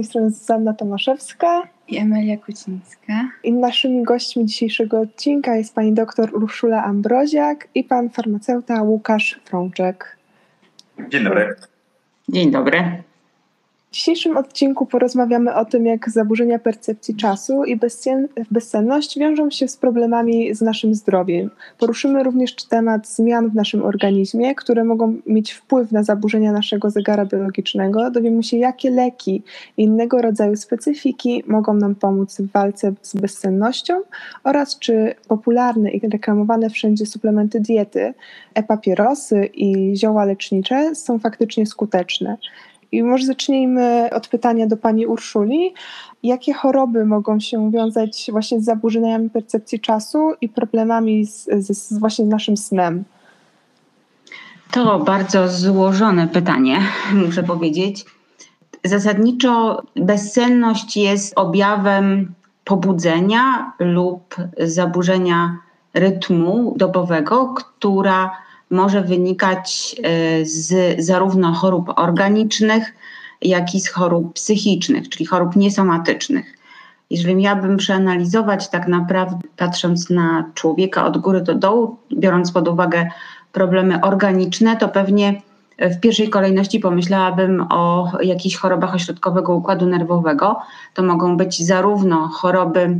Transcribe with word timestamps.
tej 0.00 0.08
strony 0.08 0.30
Zuzanna 0.30 0.74
Tomaszewska 0.74 1.62
i 1.88 1.98
Emilia 1.98 2.36
Kucińska. 2.36 3.28
I 3.44 3.52
naszymi 3.52 4.02
gośćmi 4.02 4.46
dzisiejszego 4.46 5.00
odcinka 5.00 5.56
jest 5.56 5.74
pani 5.74 5.92
doktor 5.92 6.34
Urszula 6.34 6.84
Ambroziak 6.84 7.68
i 7.74 7.84
pan 7.84 8.10
farmaceuta 8.10 8.82
Łukasz 8.82 9.40
Frączek. 9.44 10.16
Dzień 11.10 11.24
dobry. 11.24 11.54
Dzień 12.28 12.50
dobry. 12.50 13.02
W 13.90 13.92
dzisiejszym 13.92 14.36
odcinku 14.36 14.86
porozmawiamy 14.86 15.54
o 15.54 15.64
tym, 15.64 15.86
jak 15.86 16.10
zaburzenia 16.10 16.58
percepcji 16.58 17.16
czasu 17.16 17.64
i 17.64 17.78
bezsenność 18.50 19.18
wiążą 19.18 19.50
się 19.50 19.68
z 19.68 19.76
problemami 19.76 20.54
z 20.54 20.60
naszym 20.60 20.94
zdrowiem. 20.94 21.50
Poruszymy 21.78 22.22
również 22.22 22.54
temat 22.54 23.08
zmian 23.08 23.50
w 23.50 23.54
naszym 23.54 23.82
organizmie, 23.82 24.54
które 24.54 24.84
mogą 24.84 25.16
mieć 25.26 25.52
wpływ 25.52 25.92
na 25.92 26.02
zaburzenia 26.02 26.52
naszego 26.52 26.90
zegara 26.90 27.26
biologicznego. 27.26 28.10
Dowiemy 28.10 28.42
się, 28.42 28.56
jakie 28.56 28.90
leki 28.90 29.42
i 29.76 29.82
innego 29.82 30.22
rodzaju 30.22 30.56
specyfiki 30.56 31.44
mogą 31.46 31.74
nam 31.74 31.94
pomóc 31.94 32.40
w 32.40 32.52
walce 32.52 32.92
z 33.02 33.14
bezsennością 33.14 34.00
oraz 34.44 34.78
czy 34.78 35.14
popularne 35.28 35.90
i 35.90 36.08
reklamowane 36.08 36.70
wszędzie 36.70 37.06
suplementy 37.06 37.60
diety, 37.60 38.14
e-papierosy 38.54 39.44
i 39.54 39.96
zioła 39.96 40.24
lecznicze 40.24 40.94
są 40.94 41.18
faktycznie 41.18 41.66
skuteczne. 41.66 42.36
I 42.92 43.02
może 43.02 43.26
zacznijmy 43.26 44.10
od 44.12 44.28
pytania 44.28 44.66
do 44.66 44.76
pani 44.76 45.06
Urszuli. 45.06 45.74
Jakie 46.22 46.54
choroby 46.54 47.06
mogą 47.06 47.40
się 47.40 47.70
wiązać 47.70 48.28
właśnie 48.32 48.60
z 48.60 48.64
zaburzeniami 48.64 49.30
percepcji 49.30 49.80
czasu 49.80 50.32
i 50.40 50.48
problemami 50.48 51.26
z, 51.26 51.44
z, 51.44 51.88
z 51.88 51.98
właśnie 51.98 52.24
naszym 52.24 52.56
snem? 52.56 53.04
To 54.70 54.98
bardzo 54.98 55.48
złożone 55.48 56.28
pytanie, 56.28 56.78
muszę 57.26 57.42
powiedzieć. 57.42 58.04
Zasadniczo 58.84 59.82
bezsenność 59.96 60.96
jest 60.96 61.32
objawem 61.36 62.34
pobudzenia 62.64 63.72
lub 63.78 64.36
zaburzenia 64.58 65.56
rytmu 65.94 66.74
dobowego, 66.76 67.54
która 67.54 68.30
może 68.70 69.02
wynikać 69.02 69.96
e, 70.02 70.46
z 70.46 71.00
zarówno 71.04 71.52
chorób 71.52 71.92
organicznych, 71.96 72.94
jak 73.42 73.74
i 73.74 73.80
z 73.80 73.88
chorób 73.88 74.32
psychicznych, 74.32 75.08
czyli 75.08 75.26
chorób 75.26 75.56
niesomatycznych. 75.56 76.56
Jeżeli 77.10 77.36
miałabym 77.36 77.76
przeanalizować 77.76 78.68
tak 78.68 78.88
naprawdę, 78.88 79.48
patrząc 79.56 80.10
na 80.10 80.50
człowieka 80.54 81.06
od 81.06 81.18
góry 81.18 81.40
do 81.40 81.54
dołu, 81.54 81.96
biorąc 82.12 82.52
pod 82.52 82.68
uwagę 82.68 83.10
problemy 83.52 84.00
organiczne, 84.00 84.76
to 84.76 84.88
pewnie 84.88 85.42
w 85.80 86.00
pierwszej 86.00 86.28
kolejności 86.28 86.80
pomyślałabym 86.80 87.66
o 87.70 88.12
jakichś 88.22 88.56
chorobach 88.56 88.94
ośrodkowego 88.94 89.54
układu 89.54 89.86
nerwowego. 89.86 90.60
To 90.94 91.02
mogą 91.02 91.36
być 91.36 91.66
zarówno 91.66 92.28
choroby 92.28 92.98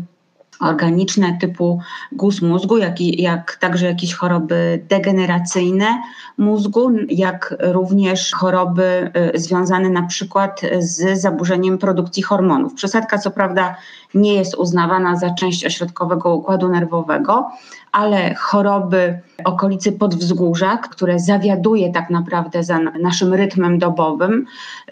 organiczne 0.60 1.38
typu 1.40 1.80
guz 2.12 2.42
mózgu, 2.42 2.78
jak, 2.78 3.00
i, 3.00 3.22
jak 3.22 3.56
także 3.56 3.86
jakieś 3.86 4.14
choroby 4.14 4.84
degeneracyjne 4.88 6.02
mózgu, 6.38 6.90
jak 7.08 7.54
również 7.60 8.32
choroby 8.32 9.10
y, 9.34 9.38
związane 9.38 9.90
na 9.90 10.02
przykład 10.02 10.60
z 10.78 11.20
zaburzeniem 11.20 11.78
produkcji 11.78 12.22
hormonów. 12.22 12.74
Przesadka 12.74 13.18
co 13.18 13.30
prawda 13.30 13.76
nie 14.14 14.34
jest 14.34 14.54
uznawana 14.54 15.16
za 15.16 15.30
część 15.30 15.66
ośrodkowego 15.66 16.34
układu 16.34 16.68
nerwowego, 16.68 17.50
ale 17.92 18.34
choroby 18.34 19.20
okolicy 19.44 19.92
podwzgórza, 19.92 20.76
które 20.76 21.18
zawiaduje 21.18 21.92
tak 21.92 22.10
naprawdę 22.10 22.64
za 22.64 22.78
naszym 22.78 23.34
rytmem 23.34 23.78
dobowym, 23.78 24.46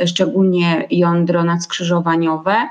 szczególnie 0.07 0.87
jądro 0.91 1.45
nadskrzyżowaniowe, 1.45 2.69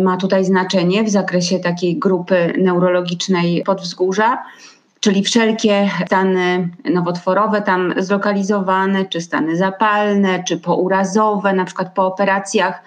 ma 0.00 0.16
tutaj 0.16 0.44
znaczenie 0.44 1.04
w 1.04 1.08
zakresie 1.08 1.58
takiej 1.58 1.98
grupy 1.98 2.52
neurologicznej 2.58 3.62
podwzgórza, 3.66 4.38
czyli 5.00 5.22
wszelkie 5.22 5.90
stany 6.06 6.68
nowotworowe 6.84 7.62
tam 7.62 7.94
zlokalizowane, 7.96 9.04
czy 9.04 9.20
stany 9.20 9.56
zapalne, 9.56 10.44
czy 10.44 10.56
pourazowe, 10.56 11.52
na 11.52 11.64
przykład 11.64 11.94
po 11.94 12.06
operacjach, 12.06 12.82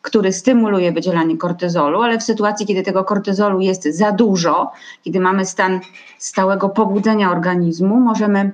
który 0.03 0.33
stymuluje 0.33 0.93
wydzielanie 0.93 1.37
kortyzolu, 1.37 2.03
ale 2.03 2.19
w 2.19 2.23
sytuacji, 2.23 2.67
kiedy 2.67 2.83
tego 2.83 3.05
kortyzolu 3.05 3.61
jest 3.61 3.85
za 3.85 4.13
dużo, 4.13 4.73
kiedy 5.03 5.21
mamy 5.21 5.47
stan 5.47 5.81
stałego 6.19 6.69
pobudzenia 6.69 7.31
organizmu, 7.31 8.01
możemy 8.01 8.53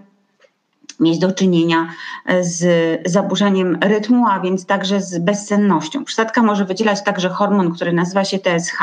mieć 1.01 1.19
do 1.19 1.33
czynienia 1.33 1.89
e, 2.25 2.45
z 2.45 3.01
zaburzeniem 3.07 3.79
rytmu, 3.83 4.27
a 4.31 4.41
więc 4.41 4.67
także 4.67 5.01
z 5.01 5.19
bezsennością. 5.19 6.05
Przysadka 6.05 6.43
może 6.43 6.65
wydzielać 6.65 7.05
także 7.05 7.29
hormon, 7.29 7.75
który 7.75 7.93
nazywa 7.93 8.25
się 8.25 8.39
TSH, 8.39 8.79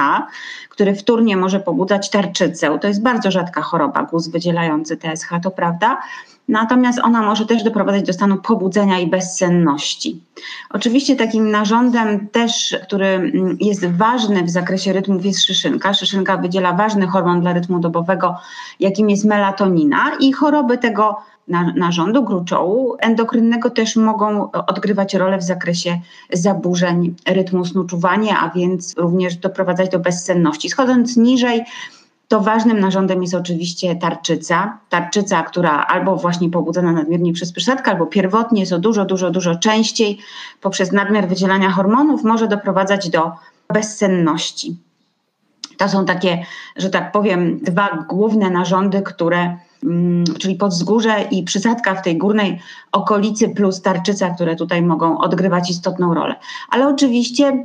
który 0.70 0.96
wtórnie 0.96 1.38
może 1.38 1.60
pobudzać 1.60 2.10
tarczycę. 2.10 2.80
To 2.82 2.88
jest 2.88 3.02
bardzo 3.02 3.32
rzadka 3.32 3.62
choroba, 3.62 4.04
guz 4.04 4.28
wydzielający 4.28 4.98
TSH, 4.98 5.30
to 5.44 5.52
prawda? 5.52 6.02
Natomiast 6.48 7.00
ona 7.00 7.22
może 7.22 7.46
też 7.46 7.64
doprowadzać 7.64 8.04
do 8.04 8.14
stanu 8.14 8.38
pobudzenia 8.38 9.00
i 9.00 9.08
bezsenności. 9.08 10.22
Oczywiście 10.70 11.16
takim 11.16 11.52
narządem 11.52 12.28
też, 12.28 12.76
który 12.84 13.06
mm, 13.06 13.58
jest 13.60 13.86
ważny 13.86 14.44
w 14.44 14.50
zakresie 14.50 14.94
rytmów 14.94 15.26
jest 15.26 15.44
szyszynka. 15.44 15.94
Szyszynka 15.94 16.38
wydziela 16.38 16.74
ważny 16.74 17.08
hormon 17.08 17.42
dla 17.42 17.54
rytmu 17.54 17.80
dobowego, 17.80 18.36
jakim 18.80 19.10
jest 19.10 19.26
melatonina 19.26 20.12
i 20.20 20.34
choroby 20.34 20.78
tego 20.78 21.18
narządu 21.76 22.24
gruczołu 22.24 22.96
endokrynnego 23.00 23.70
też 23.70 23.96
mogą 23.96 24.52
odgrywać 24.52 25.14
rolę 25.14 25.38
w 25.38 25.44
zakresie 25.44 26.00
zaburzeń 26.34 27.16
rytmu 27.28 27.66
snu-czuwania, 27.66 28.36
a 28.42 28.50
więc 28.50 28.94
również 28.98 29.36
doprowadzać 29.36 29.90
do 29.90 30.00
bezsenności. 30.00 30.70
Schodząc 30.70 31.18
niżej, 31.18 31.64
to 32.28 32.42
ważnym 32.42 32.80
narządem 32.80 33.22
jest 33.22 33.34
oczywiście 33.34 33.96
tarczyca. 33.96 34.78
Tarczyca, 34.90 35.44
która 35.44 35.72
albo 35.72 36.16
właśnie 36.16 36.50
pobudzana 36.50 36.92
nadmiernie 36.92 37.34
przez 37.34 37.52
przysadkę, 37.52 37.92
albo 37.92 38.06
pierwotnie, 38.06 38.66
co 38.66 38.80
dużo, 38.80 39.06
dużo, 39.06 39.32
dużo 39.32 39.56
częściej 39.56 40.18
poprzez 40.62 40.92
nadmiar 40.92 41.28
wydzielania 41.28 41.72
hormonów 41.72 42.24
może 42.24 42.48
doprowadzać 42.48 43.10
do 43.10 43.32
bezsenności. 43.74 44.78
To 45.78 45.90
są 45.90 46.06
takie, 46.06 46.46
że 46.76 46.90
tak 46.90 47.12
powiem, 47.12 47.60
dwa 47.60 48.06
główne 48.10 48.50
narządy, 48.50 49.02
które 49.02 49.58
Mm, 49.86 50.24
czyli 50.40 50.56
podzgórze 50.56 51.16
i 51.32 51.44
przysadka 51.44 51.96
w 51.96 52.02
tej 52.02 52.18
górnej 52.18 52.60
okolicy 52.92 53.50
plus 53.50 53.82
tarczyca, 53.82 54.30
które 54.30 54.56
tutaj 54.56 54.82
mogą 54.82 55.18
odgrywać 55.18 55.70
istotną 55.70 56.14
rolę. 56.14 56.36
Ale 56.70 56.88
oczywiście 56.88 57.64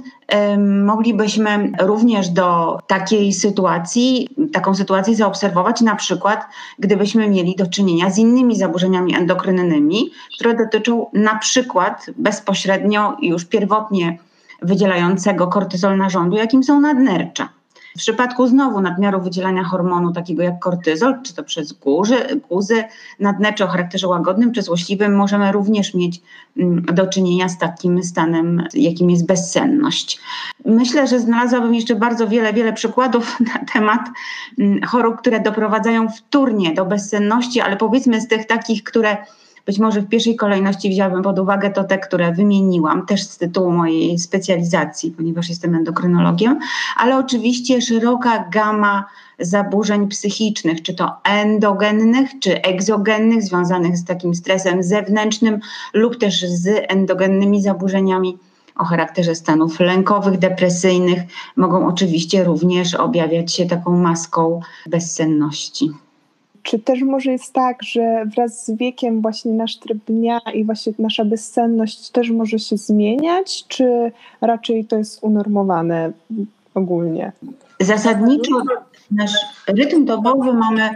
moglibyśmy 0.84 1.72
również 1.80 2.28
do 2.28 2.78
takiej 2.86 3.32
sytuacji, 3.32 4.28
taką 4.52 4.74
sytuację 4.74 5.16
zaobserwować 5.16 5.80
na 5.80 5.96
przykład, 5.96 6.46
gdybyśmy 6.78 7.28
mieli 7.28 7.56
do 7.56 7.66
czynienia 7.66 8.10
z 8.10 8.18
innymi 8.18 8.56
zaburzeniami 8.56 9.16
endokrynnymi, 9.16 10.10
które 10.34 10.56
dotyczą 10.56 11.06
na 11.12 11.38
przykład 11.38 12.06
bezpośrednio 12.16 13.16
już 13.22 13.44
pierwotnie 13.44 14.18
wydzielającego 14.62 15.46
kortyzol 15.46 15.98
narządu, 15.98 16.36
jakim 16.36 16.64
są 16.64 16.80
nadnercza. 16.80 17.59
W 18.00 18.02
przypadku 18.02 18.46
znowu 18.46 18.80
nadmiaru 18.80 19.20
wydzielania 19.20 19.64
hormonu 19.64 20.12
takiego 20.12 20.42
jak 20.42 20.58
kortyzol, 20.58 21.22
czy 21.22 21.34
to 21.34 21.44
przez 21.44 21.72
guzy, 21.72 22.16
guzy 22.50 22.84
nadnecze 23.18 23.64
o 23.64 23.68
charakterze 23.68 24.08
łagodnym 24.08 24.52
czy 24.52 24.62
złośliwym, 24.62 25.16
możemy 25.16 25.52
również 25.52 25.94
mieć 25.94 26.22
mm, 26.56 26.84
do 26.84 27.06
czynienia 27.06 27.48
z 27.48 27.58
takim 27.58 28.02
stanem, 28.02 28.64
jakim 28.74 29.10
jest 29.10 29.26
bezsenność. 29.26 30.20
Myślę, 30.64 31.06
że 31.06 31.20
znalazłabym 31.20 31.74
jeszcze 31.74 31.94
bardzo 31.94 32.28
wiele, 32.28 32.52
wiele 32.52 32.72
przykładów 32.72 33.36
na 33.54 33.64
temat 33.72 34.00
mm, 34.58 34.82
chorób, 34.82 35.16
które 35.18 35.40
doprowadzają 35.40 36.08
wtórnie 36.08 36.74
do 36.74 36.84
bezsenności, 36.84 37.60
ale 37.60 37.76
powiedzmy 37.76 38.20
z 38.20 38.28
tych 38.28 38.46
takich, 38.46 38.84
które 38.84 39.16
być 39.66 39.78
może 39.78 40.00
w 40.00 40.08
pierwszej 40.08 40.36
kolejności 40.36 40.90
wziąłabym 40.90 41.22
pod 41.22 41.38
uwagę 41.38 41.70
to 41.70 41.84
te, 41.84 41.98
które 41.98 42.32
wymieniłam, 42.32 43.06
też 43.06 43.22
z 43.22 43.38
tytułu 43.38 43.70
mojej 43.70 44.18
specjalizacji, 44.18 45.10
ponieważ 45.10 45.48
jestem 45.48 45.74
endokrynologiem, 45.74 46.58
ale 46.96 47.18
oczywiście 47.18 47.82
szeroka 47.82 48.48
gama 48.52 49.04
zaburzeń 49.38 50.08
psychicznych, 50.08 50.82
czy 50.82 50.94
to 50.94 51.16
endogennych, 51.24 52.30
czy 52.40 52.62
egzogennych, 52.62 53.42
związanych 53.42 53.98
z 53.98 54.04
takim 54.04 54.34
stresem 54.34 54.82
zewnętrznym 54.82 55.60
lub 55.94 56.18
też 56.18 56.40
z 56.48 56.68
endogennymi 56.88 57.62
zaburzeniami 57.62 58.38
o 58.76 58.84
charakterze 58.84 59.34
stanów 59.34 59.80
lękowych, 59.80 60.38
depresyjnych, 60.38 61.22
mogą 61.56 61.88
oczywiście 61.88 62.44
również 62.44 62.94
objawiać 62.94 63.54
się 63.54 63.66
taką 63.66 63.96
maską 63.96 64.60
bezsenności. 64.86 65.90
Czy 66.62 66.78
też 66.78 67.02
może 67.02 67.32
jest 67.32 67.52
tak, 67.52 67.82
że 67.82 68.24
wraz 68.26 68.66
z 68.66 68.70
wiekiem 68.70 69.20
właśnie 69.20 69.52
nasz 69.52 69.76
tryb 69.76 69.98
dnia 70.06 70.40
i 70.54 70.64
właśnie 70.64 70.92
nasza 70.98 71.24
bezsenność 71.24 72.10
też 72.10 72.30
może 72.30 72.58
się 72.58 72.76
zmieniać, 72.76 73.64
czy 73.68 74.12
raczej 74.40 74.84
to 74.84 74.96
jest 74.96 75.18
unormowane 75.22 76.12
ogólnie? 76.74 77.32
Zasadniczo 77.80 78.54
nasz 79.10 79.34
rytm 79.66 80.04
dobowy 80.04 80.52
mamy, 80.52 80.90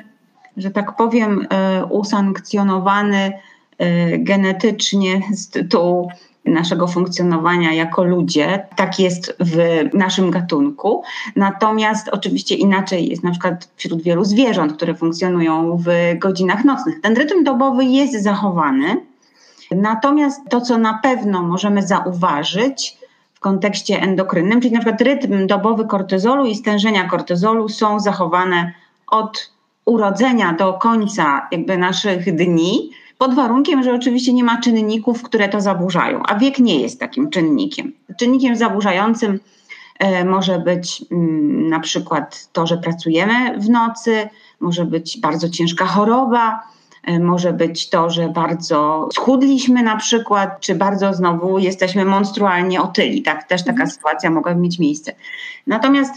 że 0.56 0.70
tak 0.70 0.96
powiem, 0.96 1.46
e, 1.50 1.84
usankcjonowany 1.84 3.32
e, 3.78 4.18
genetycznie 4.18 5.20
z 5.32 5.50
tytułu 5.50 6.10
naszego 6.44 6.86
funkcjonowania 6.88 7.72
jako 7.72 8.04
ludzie. 8.04 8.66
Tak 8.76 8.98
jest 8.98 9.36
w 9.40 9.84
naszym 9.94 10.30
gatunku. 10.30 11.02
Natomiast 11.36 12.08
oczywiście 12.08 12.54
inaczej 12.54 13.08
jest 13.08 13.22
na 13.22 13.30
przykład 13.30 13.68
wśród 13.76 14.02
wielu 14.02 14.24
zwierząt, 14.24 14.72
które 14.72 14.94
funkcjonują 14.94 15.76
w 15.76 16.18
godzinach 16.18 16.64
nocnych. 16.64 17.00
Ten 17.00 17.16
rytm 17.16 17.44
dobowy 17.44 17.84
jest 17.84 18.22
zachowany. 18.22 18.96
Natomiast 19.70 20.40
to, 20.48 20.60
co 20.60 20.78
na 20.78 20.98
pewno 21.02 21.42
możemy 21.42 21.82
zauważyć 21.82 22.98
w 23.34 23.40
kontekście 23.40 24.00
endokrynnym, 24.00 24.60
czyli 24.60 24.74
na 24.74 24.80
przykład 24.80 25.00
rytm 25.00 25.46
dobowy 25.46 25.84
kortyzolu 25.84 26.46
i 26.46 26.54
stężenia 26.54 27.08
kortyzolu 27.08 27.68
są 27.68 28.00
zachowane 28.00 28.72
od 29.06 29.52
urodzenia 29.84 30.52
do 30.52 30.72
końca 30.72 31.48
jakby 31.52 31.78
naszych 31.78 32.36
dni 32.36 32.90
pod 33.18 33.34
warunkiem, 33.34 33.82
że 33.82 33.94
oczywiście 33.94 34.32
nie 34.32 34.44
ma 34.44 34.60
czynników, 34.60 35.22
które 35.22 35.48
to 35.48 35.60
zaburzają, 35.60 36.22
a 36.22 36.38
wiek 36.38 36.58
nie 36.58 36.80
jest 36.80 37.00
takim 37.00 37.30
czynnikiem. 37.30 37.92
Czynnikiem 38.18 38.56
zaburzającym 38.56 39.40
e, 39.98 40.24
może 40.24 40.58
być 40.58 41.04
mm, 41.12 41.68
na 41.68 41.80
przykład 41.80 42.48
to, 42.52 42.66
że 42.66 42.76
pracujemy 42.76 43.58
w 43.60 43.68
nocy, 43.68 44.28
może 44.60 44.84
być 44.84 45.20
bardzo 45.20 45.48
ciężka 45.48 45.86
choroba, 45.86 46.62
e, 47.04 47.20
może 47.20 47.52
być 47.52 47.90
to, 47.90 48.10
że 48.10 48.28
bardzo 48.28 49.08
schudliśmy 49.14 49.82
na 49.82 49.96
przykład, 49.96 50.60
czy 50.60 50.74
bardzo 50.74 51.14
znowu 51.14 51.58
jesteśmy 51.58 52.04
monstrualnie 52.04 52.82
otyli. 52.82 53.22
Tak, 53.22 53.44
też 53.44 53.60
taka 53.62 53.72
mhm. 53.72 53.90
sytuacja 53.90 54.30
mogła 54.30 54.54
mieć 54.54 54.78
miejsce. 54.78 55.12
Natomiast 55.66 56.14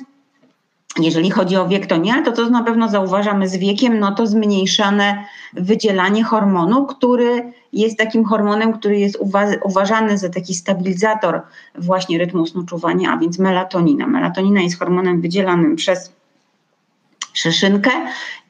jeżeli 0.99 1.31
chodzi 1.31 1.55
o 1.55 1.67
wiek, 1.67 1.85
to 1.85 1.97
nie, 1.97 2.13
ale 2.13 2.23
to, 2.23 2.31
co 2.31 2.49
na 2.49 2.63
pewno 2.63 2.89
zauważamy 2.89 3.47
z 3.49 3.57
wiekiem, 3.57 3.99
no 3.99 4.11
to 4.11 4.27
zmniejszone 4.27 5.23
wydzielanie 5.53 6.23
hormonu, 6.23 6.85
który 6.85 7.51
jest 7.73 7.97
takim 7.97 8.25
hormonem, 8.25 8.73
który 8.73 8.99
jest 8.99 9.19
uwa- 9.19 9.57
uważany 9.63 10.17
za 10.17 10.29
taki 10.29 10.55
stabilizator 10.55 11.41
właśnie 11.75 12.17
rytmu 12.17 12.45
snu 12.45 12.63
czuwania, 12.63 13.11
a 13.11 13.17
więc 13.17 13.39
melatonina. 13.39 14.07
Melatonina 14.07 14.61
jest 14.61 14.79
hormonem 14.79 15.21
wydzielanym 15.21 15.75
przez 15.75 16.11
szyszynkę 17.33 17.91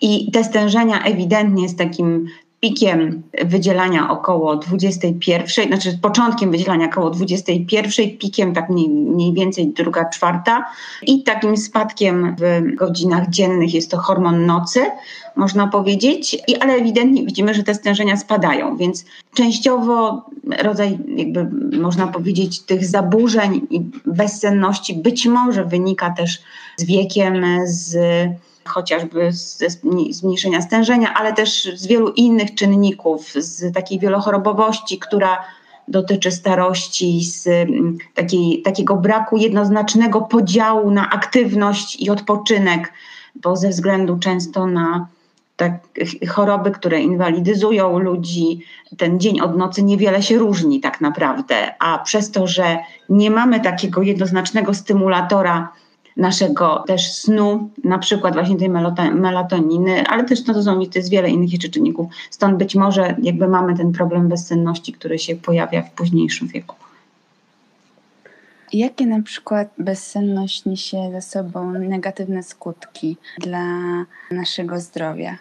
i 0.01 0.31
te 0.31 0.43
stężenia 0.43 1.03
ewidentnie 1.03 1.69
z 1.69 1.75
takim 1.75 2.27
pikiem 2.59 3.23
wydzielania 3.45 4.09
około 4.09 4.55
21, 4.55 5.67
znaczy 5.67 5.97
początkiem 6.01 6.51
wydzielania 6.51 6.85
około 6.85 7.09
21, 7.09 8.17
pikiem 8.17 8.53
tak 8.53 8.69
mniej, 8.69 8.89
mniej 8.89 9.33
więcej 9.33 9.67
druga, 9.67 10.09
czwarta. 10.09 10.65
I 11.01 11.23
takim 11.23 11.57
spadkiem 11.57 12.35
w 12.39 12.75
godzinach 12.75 13.29
dziennych 13.29 13.73
jest 13.73 13.91
to 13.91 13.97
hormon 13.97 14.45
nocy, 14.45 14.85
można 15.35 15.67
powiedzieć, 15.67 16.37
I, 16.47 16.55
ale 16.55 16.73
ewidentnie 16.73 17.25
widzimy, 17.25 17.53
że 17.53 17.63
te 17.63 17.75
stężenia 17.75 18.17
spadają, 18.17 18.77
więc 18.77 19.05
częściowo 19.33 20.25
rodzaj 20.63 20.97
jakby 21.15 21.47
można 21.77 22.07
powiedzieć 22.07 22.59
tych 22.59 22.85
zaburzeń 22.85 23.67
i 23.69 23.81
bezsenności 24.05 24.93
być 24.93 25.25
może 25.25 25.65
wynika 25.65 26.09
też 26.09 26.41
z 26.77 26.83
wiekiem, 26.83 27.45
z 27.65 27.97
chociażby 28.67 29.31
ze 29.31 29.67
zmniejszenia 30.09 30.61
stężenia, 30.61 31.13
ale 31.13 31.33
też 31.33 31.63
z 31.75 31.87
wielu 31.87 32.09
innych 32.09 32.55
czynników, 32.55 33.31
z 33.35 33.73
takiej 33.73 33.99
wielochorobowości, 33.99 34.99
która 34.99 35.37
dotyczy 35.87 36.31
starości, 36.31 37.23
z 37.23 37.47
mm, 37.47 37.97
takiej, 38.13 38.61
takiego 38.61 38.95
braku 38.95 39.37
jednoznacznego 39.37 40.21
podziału 40.21 40.91
na 40.91 41.09
aktywność 41.09 42.01
i 42.01 42.09
odpoczynek, 42.09 42.93
bo 43.35 43.55
ze 43.55 43.69
względu 43.69 44.17
często 44.17 44.65
na 44.65 45.07
tak, 45.57 45.73
choroby, 46.29 46.71
które 46.71 47.01
inwalidyzują 47.01 47.99
ludzi, 47.99 48.59
ten 48.97 49.19
dzień 49.19 49.41
od 49.41 49.57
nocy 49.57 49.83
niewiele 49.83 50.23
się 50.23 50.37
różni 50.37 50.79
tak 50.79 51.01
naprawdę, 51.01 51.55
a 51.79 51.99
przez 51.99 52.31
to, 52.31 52.47
że 52.47 52.77
nie 53.09 53.31
mamy 53.31 53.59
takiego 53.59 54.01
jednoznacznego 54.01 54.73
stymulatora, 54.73 55.69
naszego 56.17 56.83
też 56.87 57.11
snu, 57.13 57.69
na 57.83 57.97
przykład 57.97 58.33
właśnie 58.33 58.57
tej 58.57 58.69
melatoniny, 59.13 60.03
ale 60.07 60.23
też 60.23 60.45
no 60.45 60.53
to, 60.53 60.63
są, 60.63 60.85
to 60.85 60.99
jest 60.99 61.09
wiele 61.09 61.29
innych 61.29 61.51
jeszcze 61.51 61.69
czynników. 61.69 62.07
Stąd 62.29 62.57
być 62.57 62.75
może 62.75 63.15
jakby 63.21 63.47
mamy 63.47 63.77
ten 63.77 63.91
problem 63.91 64.27
bezsenności, 64.27 64.93
który 64.93 65.19
się 65.19 65.35
pojawia 65.35 65.81
w 65.81 65.91
późniejszym 65.91 66.47
wieku. 66.47 66.75
Jakie 68.73 69.05
na 69.05 69.21
przykład 69.21 69.67
bezsenność 69.77 70.65
niesie 70.65 71.09
ze 71.11 71.21
sobą 71.21 71.71
negatywne 71.71 72.43
skutki 72.43 73.17
dla 73.39 73.65
naszego 74.31 74.79
zdrowia? 74.79 75.37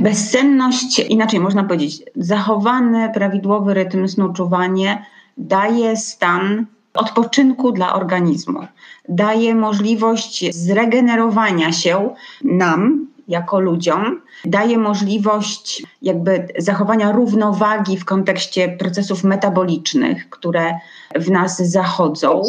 Bezsenność, 0.00 0.98
inaczej 0.98 1.40
można 1.40 1.64
powiedzieć, 1.64 2.02
zachowany 2.16 3.10
prawidłowy 3.14 3.74
rytm 3.74 4.08
snu, 4.08 4.32
czuwanie 4.32 5.04
daje 5.36 5.96
stan 5.96 6.66
odpoczynku 6.94 7.72
dla 7.72 7.94
organizmu. 7.94 8.66
Daje 9.08 9.54
możliwość 9.54 10.54
zregenerowania 10.54 11.72
się 11.72 12.14
nam, 12.44 13.06
jako 13.28 13.60
ludziom, 13.60 14.20
daje 14.44 14.78
możliwość 14.78 15.82
jakby 16.02 16.48
zachowania 16.58 17.12
równowagi 17.12 17.96
w 17.96 18.04
kontekście 18.04 18.68
procesów 18.68 19.24
metabolicznych, 19.24 20.30
które 20.30 20.74
w 21.14 21.30
nas 21.30 21.56
zachodzą. 21.56 22.42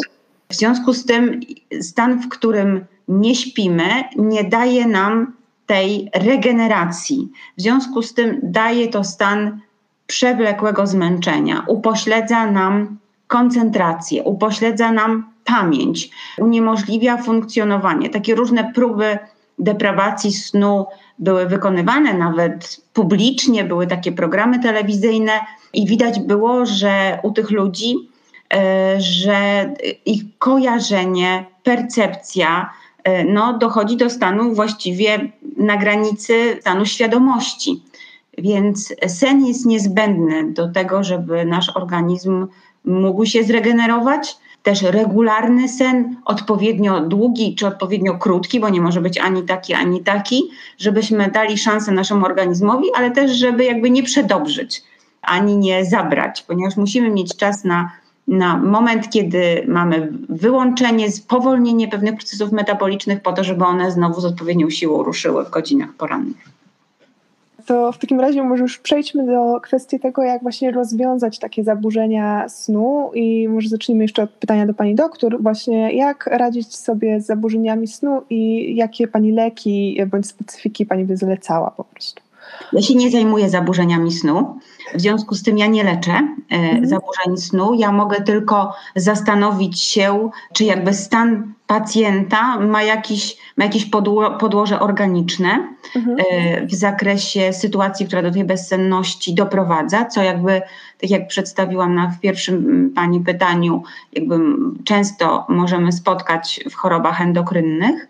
W 0.48 0.54
związku 0.54 0.92
z 0.92 1.06
tym 1.06 1.40
stan, 1.80 2.20
w 2.20 2.28
którym 2.28 2.84
nie 3.08 3.34
śpimy, 3.34 4.04
nie 4.16 4.44
daje 4.44 4.86
nam 4.86 5.32
tej 5.66 6.10
regeneracji. 6.14 7.32
W 7.58 7.62
związku 7.62 8.02
z 8.02 8.14
tym 8.14 8.40
daje 8.42 8.88
to 8.88 9.04
stan 9.04 9.60
przewlekłego 10.06 10.86
zmęczenia, 10.86 11.64
upośledza 11.68 12.50
nam 12.50 12.98
koncentrację, 13.26 14.22
upośledza 14.22 14.92
nam 14.92 15.34
pamięć, 15.44 16.10
uniemożliwia 16.38 17.16
funkcjonowanie. 17.16 18.10
Takie 18.10 18.34
różne 18.34 18.72
próby 18.74 19.18
deprawacji 19.58 20.32
snu 20.32 20.86
były 21.18 21.46
wykonywane 21.46 22.14
nawet 22.14 22.80
publicznie, 22.92 23.64
były 23.64 23.86
takie 23.86 24.12
programy 24.12 24.58
telewizyjne 24.58 25.32
i 25.72 25.86
widać 25.86 26.20
było, 26.20 26.66
że 26.66 27.18
u 27.22 27.32
tych 27.32 27.50
ludzi, 27.50 27.94
e, 28.54 29.00
że 29.00 29.70
ich 30.06 30.22
kojarzenie, 30.38 31.44
percepcja, 31.62 32.70
e, 33.04 33.24
no, 33.24 33.58
dochodzi 33.58 33.96
do 33.96 34.10
stanu 34.10 34.54
właściwie 34.54 35.32
na 35.56 35.76
granicy 35.76 36.58
stanu 36.60 36.86
świadomości. 36.86 37.82
Więc 38.38 38.94
sen 39.06 39.46
jest 39.46 39.66
niezbędny 39.66 40.52
do 40.52 40.68
tego, 40.68 41.04
żeby 41.04 41.44
nasz 41.44 41.76
organizm 41.76 42.46
mógł 42.84 43.26
się 43.26 43.44
zregenerować. 43.44 44.36
Też 44.62 44.82
regularny 44.82 45.68
sen, 45.68 46.16
odpowiednio 46.24 47.00
długi 47.00 47.54
czy 47.54 47.66
odpowiednio 47.66 48.18
krótki, 48.18 48.60
bo 48.60 48.68
nie 48.68 48.80
może 48.80 49.00
być 49.00 49.18
ani 49.18 49.42
taki, 49.42 49.74
ani 49.74 50.00
taki, 50.00 50.42
żebyśmy 50.78 51.30
dali 51.30 51.58
szansę 51.58 51.92
naszemu 51.92 52.24
organizmowi, 52.24 52.86
ale 52.96 53.10
też, 53.10 53.32
żeby 53.32 53.64
jakby 53.64 53.90
nie 53.90 54.02
przedobrzyć 54.02 54.82
ani 55.26 55.56
nie 55.56 55.84
zabrać, 55.84 56.42
ponieważ 56.42 56.76
musimy 56.76 57.10
mieć 57.10 57.36
czas 57.36 57.64
na, 57.64 57.90
na 58.28 58.56
moment, 58.56 59.10
kiedy 59.10 59.64
mamy 59.68 60.12
wyłączenie, 60.28 61.12
spowolnienie 61.12 61.88
pewnych 61.88 62.16
procesów 62.16 62.52
metabolicznych, 62.52 63.20
po 63.20 63.32
to, 63.32 63.44
żeby 63.44 63.64
one 63.64 63.90
znowu 63.90 64.20
z 64.20 64.24
odpowiednią 64.24 64.70
siłą 64.70 65.02
ruszyły 65.02 65.44
w 65.44 65.50
godzinach 65.50 65.92
porannych. 65.92 66.53
To 67.66 67.92
w 67.92 67.98
takim 67.98 68.20
razie 68.20 68.42
może 68.42 68.62
już 68.62 68.78
przejdźmy 68.78 69.26
do 69.26 69.60
kwestii 69.60 70.00
tego, 70.00 70.22
jak 70.22 70.42
właśnie 70.42 70.70
rozwiązać 70.70 71.38
takie 71.38 71.64
zaburzenia 71.64 72.48
snu 72.48 73.10
i 73.14 73.48
może 73.48 73.68
zacznijmy 73.68 74.04
jeszcze 74.04 74.22
od 74.22 74.30
pytania 74.30 74.66
do 74.66 74.74
pani 74.74 74.94
doktor, 74.94 75.42
właśnie 75.42 75.96
jak 75.96 76.26
radzić 76.26 76.76
sobie 76.76 77.20
z 77.20 77.26
zaburzeniami 77.26 77.86
snu 77.86 78.22
i 78.30 78.72
jakie 78.76 79.08
pani 79.08 79.32
leki 79.32 80.00
bądź 80.10 80.26
specyfiki 80.26 80.86
pani 80.86 81.04
by 81.04 81.16
zalecała 81.16 81.70
po 81.70 81.84
prostu? 81.84 82.22
Ja 82.72 82.82
się 82.82 82.94
nie 82.94 83.10
zajmuję 83.10 83.50
zaburzeniami 83.50 84.12
snu. 84.12 84.58
W 84.94 85.00
związku 85.00 85.34
z 85.34 85.42
tym 85.42 85.58
ja 85.58 85.66
nie 85.66 85.84
leczę 85.84 86.12
e, 86.12 86.54
Mhm. 86.54 86.86
zaburzeń 86.88 87.36
snu. 87.36 87.74
Ja 87.74 87.92
mogę 87.92 88.20
tylko 88.20 88.72
zastanowić 88.96 89.80
się, 89.80 90.30
czy 90.52 90.64
jakby 90.64 90.94
stan 90.94 91.54
pacjenta 91.66 92.58
ma, 92.60 92.82
jakiś, 92.82 93.36
ma 93.56 93.64
jakieś 93.64 93.84
podło, 93.86 94.30
podłoże 94.30 94.80
organiczne 94.80 95.68
Mhm. 95.96 96.16
e, 96.30 96.66
w 96.66 96.74
zakresie 96.74 97.52
sytuacji, 97.52 98.06
która 98.06 98.22
do 98.22 98.30
tej 98.30 98.44
bezsenności 98.44 99.34
doprowadza, 99.34 100.04
co 100.04 100.22
jakby, 100.22 100.62
tak 101.00 101.10
jak 101.10 101.28
przedstawiłam 101.28 101.94
na, 101.94 102.08
w 102.08 102.20
pierwszym 102.20 102.54
mm, 102.54 102.90
Pani 102.90 103.20
pytaniu, 103.20 103.82
jakby 104.12 104.38
często 104.84 105.46
możemy 105.48 105.92
spotkać 105.92 106.60
w 106.70 106.74
chorobach 106.74 107.20
endokrynnych. 107.20 108.08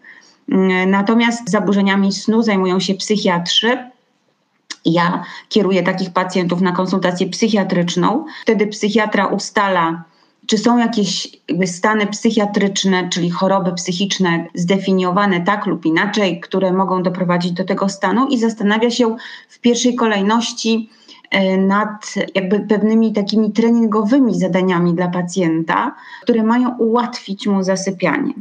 Mm, 0.53 0.91
Natomiast 0.91 1.51
zaburzeniami 1.51 2.13
snu 2.13 2.43
zajmują 2.43 2.81
się 2.81 2.95
psychiatrzy. 2.95 3.79
Ja 4.85 5.25
kieruję 5.49 5.83
takich 5.83 6.11
pacjentów 6.11 6.61
na 6.61 6.73
konsultację 6.73 7.27
psychiatryczną. 7.27 8.25
Wtedy 8.43 8.67
psychiatra 8.67 9.27
ustala, 9.27 10.05
czy 10.47 10.59
są 10.59 10.79
jakieś 10.79 11.29
stany 11.67 12.07
psychiatryczne, 12.07 13.09
czyli 13.09 13.31
choroby 13.31 13.73
psychiczne 13.73 14.47
zdefiniowane 14.55 15.41
tak 15.41 15.67
lub 15.67 15.87
inaczej, 15.87 16.41
które 16.41 16.73
mogą 16.73 17.03
doprowadzić 17.03 17.53
do 17.53 17.65
tego 17.65 17.89
stanu 17.89 18.27
i 18.27 18.39
zastanawia 18.39 18.91
się 18.91 19.17
w 19.49 19.61
pierwszej 19.61 19.95
kolejności 19.95 20.91
e, 21.31 21.57
nad 21.57 22.15
jakby 22.35 22.61
pewnymi 22.61 23.13
takimi 23.13 23.53
treningowymi 23.53 24.39
zadaniami 24.39 24.95
dla 24.95 25.09
pacjenta, 25.09 25.95
które 26.23 26.43
mają 26.43 26.77
ułatwić 26.79 27.47
mu 27.47 27.63
zasypianie. 27.63 28.33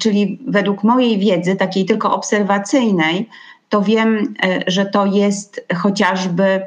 Czyli 0.00 0.38
według 0.46 0.84
mojej 0.84 1.18
wiedzy, 1.18 1.56
takiej 1.56 1.84
tylko 1.84 2.14
obserwacyjnej, 2.14 3.28
to 3.68 3.82
wiem, 3.82 4.34
e, 4.44 4.60
że 4.66 4.86
to 4.86 5.06
jest 5.06 5.66
chociażby 5.76 6.62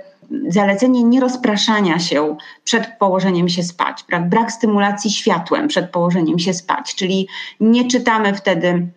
zalecenie 0.47 1.03
nierozpraszania 1.03 1.99
się 1.99 2.37
przed 2.63 2.87
położeniem 2.99 3.49
się 3.49 3.63
spać, 3.63 4.03
brak, 4.09 4.29
brak 4.29 4.51
stymulacji 4.51 5.11
światłem 5.11 5.67
przed 5.67 5.89
położeniem 5.89 6.39
się 6.39 6.53
spać, 6.53 6.95
czyli 6.95 7.27
nie 7.59 7.87
czytamy 7.87 8.33
wtedy 8.33 8.87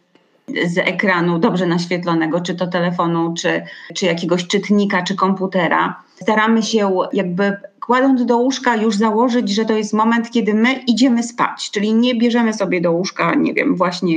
z 0.66 0.78
ekranu 0.78 1.38
dobrze 1.38 1.66
naświetlonego, 1.66 2.40
czy 2.40 2.54
to 2.54 2.66
telefonu, 2.66 3.34
czy, 3.34 3.62
czy 3.94 4.06
jakiegoś 4.06 4.46
czytnika, 4.46 5.02
czy 5.02 5.14
komputera. 5.14 6.03
Staramy 6.20 6.62
się 6.62 6.90
jakby 7.12 7.56
kładąc 7.86 8.24
do 8.24 8.38
łóżka 8.38 8.76
już 8.76 8.96
założyć, 8.96 9.50
że 9.50 9.64
to 9.64 9.72
jest 9.72 9.92
moment, 9.92 10.30
kiedy 10.30 10.54
my 10.54 10.74
idziemy 10.74 11.22
spać, 11.22 11.70
czyli 11.70 11.94
nie 11.94 12.14
bierzemy 12.14 12.54
sobie 12.54 12.80
do 12.80 12.92
łóżka, 12.92 13.34
nie 13.34 13.54
wiem, 13.54 13.76
właśnie 13.76 14.16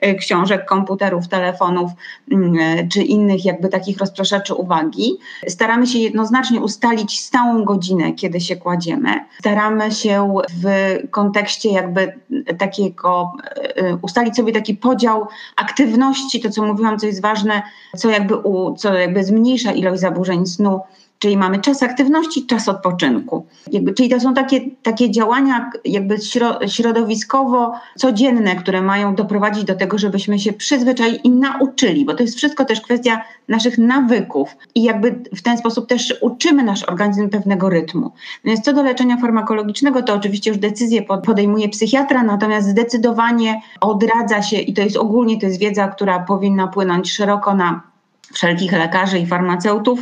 e, 0.00 0.14
książek, 0.14 0.64
komputerów, 0.64 1.28
telefonów 1.28 1.90
mm, 2.30 2.56
e, 2.60 2.88
czy 2.88 3.02
innych 3.02 3.44
jakby 3.44 3.68
takich 3.68 3.98
rozpraszaczy 3.98 4.54
uwagi. 4.54 5.18
Staramy 5.48 5.86
się 5.86 5.98
jednoznacznie 5.98 6.60
ustalić 6.60 7.20
stałą 7.20 7.64
godzinę, 7.64 8.12
kiedy 8.12 8.40
się 8.40 8.56
kładziemy. 8.56 9.24
Staramy 9.40 9.92
się 9.92 10.34
w 10.62 10.96
kontekście 11.10 11.72
jakby 11.72 12.12
takiego, 12.58 13.32
e, 13.76 13.96
ustalić 14.02 14.36
sobie 14.36 14.52
taki 14.52 14.74
podział 14.74 15.26
aktywności, 15.56 16.40
to 16.40 16.50
co 16.50 16.62
mówiłam, 16.62 16.98
co 16.98 17.06
jest 17.06 17.22
ważne, 17.22 17.62
co 17.96 18.10
jakby, 18.10 18.36
u, 18.36 18.74
co 18.74 18.94
jakby 18.94 19.24
zmniejsza 19.24 19.72
ilość 19.72 20.00
zaburzeń 20.00 20.46
snu, 20.46 20.80
Czyli 21.18 21.36
mamy 21.36 21.58
czas 21.58 21.82
aktywności, 21.82 22.46
czas 22.46 22.68
odpoczynku. 22.68 23.46
Jakby, 23.72 23.94
czyli 23.94 24.08
to 24.08 24.20
są 24.20 24.34
takie, 24.34 24.60
takie 24.82 25.10
działania 25.10 25.70
jakby 25.84 26.18
śro, 26.18 26.68
środowiskowo 26.68 27.72
codzienne, 27.96 28.56
które 28.56 28.82
mają 28.82 29.14
doprowadzić 29.14 29.64
do 29.64 29.74
tego, 29.74 29.98
żebyśmy 29.98 30.38
się 30.38 30.52
przyzwyczaili 30.52 31.18
i 31.24 31.30
nauczyli, 31.30 32.04
bo 32.04 32.14
to 32.14 32.22
jest 32.22 32.36
wszystko 32.36 32.64
też 32.64 32.80
kwestia 32.80 33.22
naszych 33.48 33.78
nawyków 33.78 34.56
i 34.74 34.82
jakby 34.82 35.22
w 35.36 35.42
ten 35.42 35.58
sposób 35.58 35.88
też 35.88 36.14
uczymy 36.20 36.62
nasz 36.62 36.84
organizm 36.84 37.28
pewnego 37.28 37.68
rytmu. 37.68 38.12
Więc 38.44 38.60
co 38.60 38.72
do 38.72 38.82
leczenia 38.82 39.16
farmakologicznego, 39.16 40.02
to 40.02 40.14
oczywiście 40.14 40.50
już 40.50 40.58
decyzję 40.58 41.02
podejmuje 41.02 41.68
psychiatra, 41.68 42.22
natomiast 42.22 42.68
zdecydowanie 42.68 43.60
odradza 43.80 44.42
się 44.42 44.56
i 44.56 44.74
to 44.74 44.82
jest 44.82 44.96
ogólnie, 44.96 45.40
to 45.40 45.46
jest 45.46 45.58
wiedza, 45.58 45.88
która 45.88 46.18
powinna 46.18 46.66
płynąć 46.66 47.12
szeroko 47.12 47.54
na 47.54 47.87
wszelkich 48.32 48.72
lekarzy 48.72 49.18
i 49.18 49.26
farmaceutów, 49.26 50.00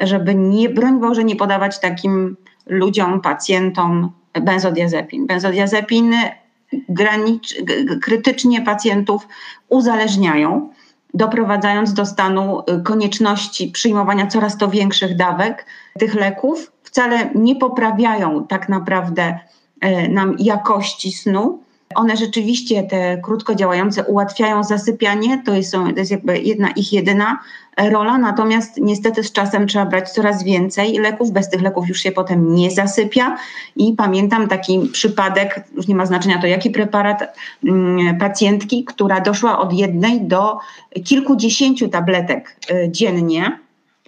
żeby 0.00 0.34
nie, 0.34 0.68
broń 0.68 1.00
Boże, 1.00 1.24
nie 1.24 1.36
podawać 1.36 1.80
takim 1.80 2.36
ludziom, 2.66 3.20
pacjentom 3.20 4.10
benzodiazepin. 4.40 5.26
Benzodiazepiny 5.26 6.16
granicz, 6.88 7.54
krytycznie 8.02 8.62
pacjentów 8.62 9.28
uzależniają, 9.68 10.70
doprowadzając 11.14 11.94
do 11.94 12.06
stanu 12.06 12.62
konieczności 12.84 13.68
przyjmowania 13.68 14.26
coraz 14.26 14.58
to 14.58 14.68
większych 14.68 15.16
dawek 15.16 15.66
tych 15.98 16.14
leków. 16.14 16.72
Wcale 16.82 17.30
nie 17.34 17.56
poprawiają 17.56 18.46
tak 18.46 18.68
naprawdę 18.68 19.38
nam 20.08 20.36
jakości 20.38 21.12
snu, 21.12 21.62
one 21.94 22.16
rzeczywiście, 22.16 22.82
te 22.82 23.18
krótko 23.22 23.54
działające, 23.54 24.04
ułatwiają 24.04 24.64
zasypianie, 24.64 25.42
to 25.46 25.54
jest, 25.54 25.72
to 25.72 25.88
jest 25.96 26.10
jakby 26.10 26.38
jedna 26.38 26.70
ich 26.70 26.92
jedyna 26.92 27.38
rola, 27.90 28.18
natomiast 28.18 28.76
niestety 28.76 29.24
z 29.24 29.32
czasem 29.32 29.66
trzeba 29.66 29.86
brać 29.86 30.10
coraz 30.10 30.44
więcej 30.44 30.98
leków, 30.98 31.30
bez 31.30 31.50
tych 31.50 31.62
leków 31.62 31.88
już 31.88 32.00
się 32.00 32.12
potem 32.12 32.54
nie 32.54 32.70
zasypia. 32.70 33.36
I 33.76 33.92
pamiętam 33.92 34.48
taki 34.48 34.80
przypadek, 34.92 35.64
już 35.76 35.88
nie 35.88 35.94
ma 35.94 36.06
znaczenia 36.06 36.40
to 36.40 36.46
jaki 36.46 36.70
preparat, 36.70 37.36
pacjentki, 38.20 38.84
która 38.84 39.20
doszła 39.20 39.58
od 39.58 39.72
jednej 39.72 40.20
do 40.20 40.58
kilkudziesięciu 41.04 41.88
tabletek 41.88 42.56
dziennie, 42.88 43.58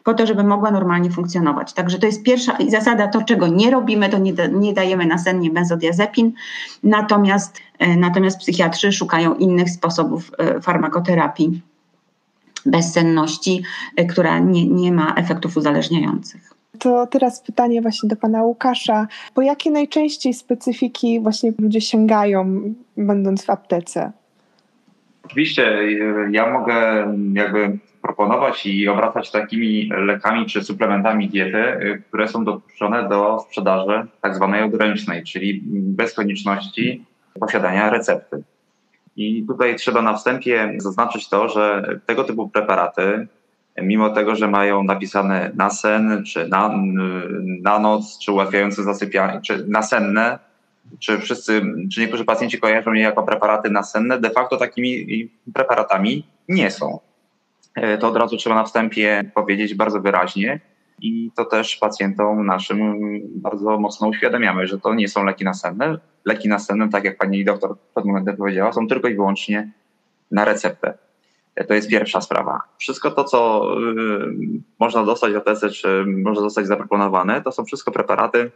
po 0.09 0.15
to, 0.15 0.27
żeby 0.27 0.45
mogła 0.45 0.71
normalnie 0.71 1.11
funkcjonować. 1.11 1.73
Także 1.73 1.99
to 1.99 2.07
jest 2.07 2.23
pierwsza 2.23 2.57
zasada, 2.69 3.09
to 3.09 3.23
czego 3.23 3.49
nie 3.49 3.71
robimy, 3.71 4.09
to 4.09 4.19
nie, 4.19 4.33
da, 4.33 4.47
nie 4.47 4.73
dajemy 4.73 5.07
nasennie 5.07 5.51
benzodiazepin, 5.51 6.33
natomiast, 6.83 7.59
natomiast 7.97 8.39
psychiatrzy 8.39 8.93
szukają 8.93 9.35
innych 9.35 9.71
sposobów 9.71 10.31
farmakoterapii 10.63 11.63
bezsenności, 12.67 13.63
która 14.11 14.39
nie, 14.39 14.67
nie 14.67 14.93
ma 14.93 15.15
efektów 15.15 15.57
uzależniających. 15.57 16.55
To 16.79 17.07
teraz 17.07 17.41
pytanie 17.41 17.83
właśnie 17.83 18.09
do 18.09 18.17
pana 18.17 18.43
Łukasza. 18.43 19.07
Po 19.35 19.43
jakie 19.43 19.71
najczęściej 19.71 20.35
specyfiki 20.35 21.21
właśnie 21.21 21.53
ludzie 21.59 21.81
sięgają, 21.81 22.75
będąc 22.97 23.45
w 23.45 23.51
aptece? 23.51 24.13
Oczywiście, 25.25 25.79
ja 26.31 26.53
mogę 26.53 27.07
jakby 27.33 27.79
proponować 28.09 28.67
i 28.67 28.89
obracać 28.89 29.31
takimi 29.31 29.91
lekami 29.97 30.47
czy 30.47 30.65
suplementami 30.65 31.29
diety, 31.29 31.63
które 32.09 32.29
są 32.29 32.45
dopuszczone 32.45 33.09
do 33.09 33.39
sprzedaży 33.39 34.07
tak 34.21 34.35
zwanej 34.35 34.63
odręcznej, 34.63 35.25
czyli 35.25 35.61
bez 35.71 36.15
konieczności 36.15 37.05
posiadania 37.41 37.91
recepty. 37.91 38.43
I 39.17 39.45
tutaj 39.47 39.77
trzeba 39.77 40.03
na 40.03 40.15
wstępie 40.15 40.75
zaznaczyć 40.77 41.29
to, 41.29 41.49
że 41.49 41.85
tego 42.07 42.25
typu 42.25 42.49
preparaty, 42.49 43.27
mimo 43.83 44.11
tego, 44.11 44.37
że 44.37 44.49
mają 44.49 44.85
napisane 44.85 45.51
na 45.55 45.71
sen, 45.71 46.25
czy 46.27 46.49
na, 46.49 46.75
na 47.63 47.79
noc, 47.79 48.19
czy 48.19 48.33
ułatwiające 48.33 48.83
zasypianie, 48.83 49.41
czy 49.41 49.65
nasenne, 49.69 50.39
czy 50.99 51.19
wszyscy, 51.19 51.63
czy 51.93 52.01
niektórzy 52.01 52.25
pacjenci 52.25 52.59
kojarzą 52.59 52.93
je 52.93 53.03
jako 53.03 53.23
preparaty 53.23 53.71
nasenne, 53.71 54.21
de 54.21 54.31
facto 54.31 54.57
takimi 54.57 55.29
preparatami 55.55 56.27
nie 56.49 56.71
są. 56.71 57.08
To 58.01 58.09
od 58.09 58.17
razu 58.17 58.37
trzeba 58.37 58.57
na 58.57 58.65
wstępie 58.65 59.31
powiedzieć 59.35 59.75
bardzo 59.75 60.01
wyraźnie 60.01 60.61
i 61.01 61.31
to 61.37 61.45
też 61.45 61.77
pacjentom 61.77 62.47
naszym 62.47 63.01
bardzo 63.35 63.79
mocno 63.79 64.09
uświadamiamy, 64.09 64.67
że 64.67 64.79
to 64.79 64.95
nie 64.95 65.09
są 65.09 65.25
leki 65.25 65.45
nasenne. 65.45 65.99
Leki 66.25 66.49
nasenne, 66.49 66.89
tak 66.89 67.05
jak 67.05 67.19
pani 67.19 67.45
doktor 67.45 67.77
przed 67.95 68.05
momentem 68.05 68.37
powiedziała, 68.37 68.73
są 68.73 68.87
tylko 68.89 69.09
i 69.09 69.15
wyłącznie 69.15 69.71
na 70.31 70.45
receptę. 70.45 70.99
To 71.69 71.75
jest 71.75 71.89
pierwsza 71.89 72.21
sprawa. 72.21 72.61
Wszystko 72.79 73.11
to, 73.11 73.25
co 73.25 73.71
można 74.79 75.05
dostać 75.05 75.33
w 75.33 75.37
aptece, 75.37 75.71
czy 75.71 76.05
może 76.07 76.41
zostać 76.41 76.67
zaproponowane, 76.67 77.43
to 77.43 77.53
są 77.53 77.65
wszystko 77.65 77.91
preparaty 77.91 78.51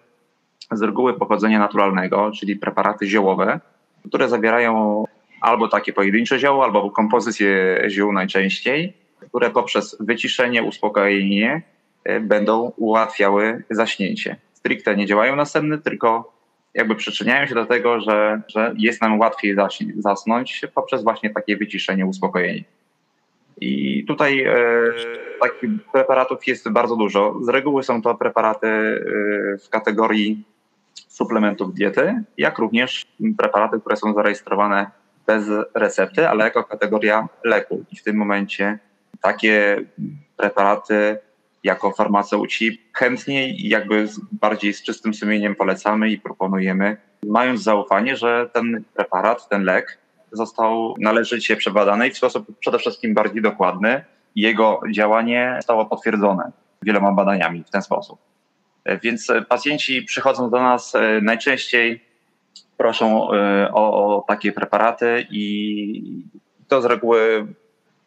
z 0.73 0.83
reguły 0.83 1.15
pochodzenia 1.15 1.59
naturalnego, 1.59 2.31
czyli 2.35 2.57
preparaty 2.57 3.07
ziołowe, 3.07 3.61
które 4.09 4.29
zawierają 4.29 5.05
albo 5.41 5.69
takie 5.69 5.93
pojedyncze 5.93 6.39
zioło, 6.39 6.65
albo 6.65 6.91
kompozycję 6.91 7.83
ziół 7.89 8.13
najczęściej, 8.13 9.02
które 9.33 9.51
poprzez 9.51 9.97
wyciszenie, 10.01 10.63
uspokojenie 10.63 11.63
będą 12.21 12.73
ułatwiały 12.77 13.65
zaśnięcie. 13.71 14.37
Stricte 14.53 14.97
nie 14.97 15.07
działają 15.07 15.37
na 15.37 15.45
senny, 15.45 15.79
tylko 15.79 16.33
jakby 16.75 16.95
przyczyniają 16.95 17.47
się 17.47 17.55
do 17.55 17.67
tego, 17.67 18.01
że, 18.01 18.43
że 18.49 18.75
jest 18.79 19.03
nam 19.03 19.19
łatwiej 19.19 19.57
zasnąć 19.97 20.61
poprzez 20.75 21.03
właśnie 21.03 21.31
takie 21.31 21.57
wyciszenie, 21.57 22.07
uspokojenie. 22.07 22.65
I 23.61 24.05
tutaj 24.05 24.43
e, 24.43 24.55
takich 25.41 25.71
preparatów 25.93 26.47
jest 26.47 26.71
bardzo 26.71 26.97
dużo. 26.97 27.37
Z 27.43 27.49
reguły 27.49 27.83
są 27.83 28.03
to 28.03 28.15
preparaty 28.15 28.67
e, 28.67 29.59
w 29.59 29.69
kategorii 29.71 30.45
suplementów 30.95 31.75
diety, 31.75 32.23
jak 32.39 32.59
również 32.59 33.07
preparaty, 33.39 33.81
które 33.81 33.97
są 33.97 34.15
zarejestrowane 34.15 34.91
bez 35.27 35.47
recepty, 35.75 36.29
ale 36.29 36.45
jako 36.45 36.65
kategoria 36.65 37.29
leku. 37.45 37.85
I 37.93 37.97
w 37.97 38.03
tym 38.03 38.17
momencie 38.17 38.79
takie 39.23 39.77
preparaty 40.37 41.19
jako 41.65 41.93
farmaceuci 41.93 42.83
chętniej 42.93 43.67
i 43.67 43.69
jakby 43.69 44.09
bardziej 44.33 44.75
z 44.75 44.83
czystym 44.83 45.15
sumieniem 45.15 45.55
polecamy 45.55 46.11
i 46.11 46.19
proponujemy, 46.19 46.97
mając 47.27 47.63
zaufanie, 47.63 48.17
że 48.17 48.51
ten 48.53 48.85
preparat, 48.95 49.49
ten 49.49 49.65
lek 49.65 49.99
został 50.33 50.95
należycie 50.99 51.57
przebadany 51.57 52.09
i 52.09 52.11
w 52.11 52.17
sposób 52.17 52.59
przede 52.59 52.79
wszystkim 52.79 53.15
bardziej 53.15 53.43
dokładny. 53.43 54.05
Jego 54.37 54.81
działanie 54.93 55.55
zostało 55.57 55.87
potwierdzone 55.87 56.53
wieloma 56.83 57.13
badaniami 57.13 57.65
w 57.65 57.71
ten 57.71 57.83
sposób. 57.83 58.19
Więc 59.03 59.31
e, 59.31 59.43
pacjenci 59.43 60.03
przychodzą 60.03 60.51
do 60.51 60.63
nas 60.63 60.95
e, 60.95 61.21
najczęściej, 61.21 62.05
proszą 62.77 63.33
e, 63.33 63.73
o, 63.73 64.17
o 64.17 64.25
takie 64.29 64.53
preparaty 64.53 65.27
i 65.31 66.25
to 66.69 66.83
z 66.83 66.85
reguły 66.85 67.47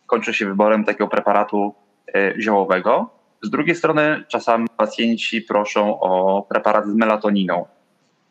kończy 0.06 0.34
się 0.34 0.46
wyborem 0.46 0.86
takiego 0.86 1.08
preparatu 1.08 1.76
e, 2.16 2.42
ziołowego. 2.42 3.10
Z 3.42 3.50
drugiej 3.50 3.76
strony 3.76 4.24
czasami 4.28 4.68
pacjenci 4.78 5.42
proszą 5.42 6.00
o 6.00 6.42
preparat 6.50 6.88
z 6.88 6.94
melatoniną. 6.94 7.66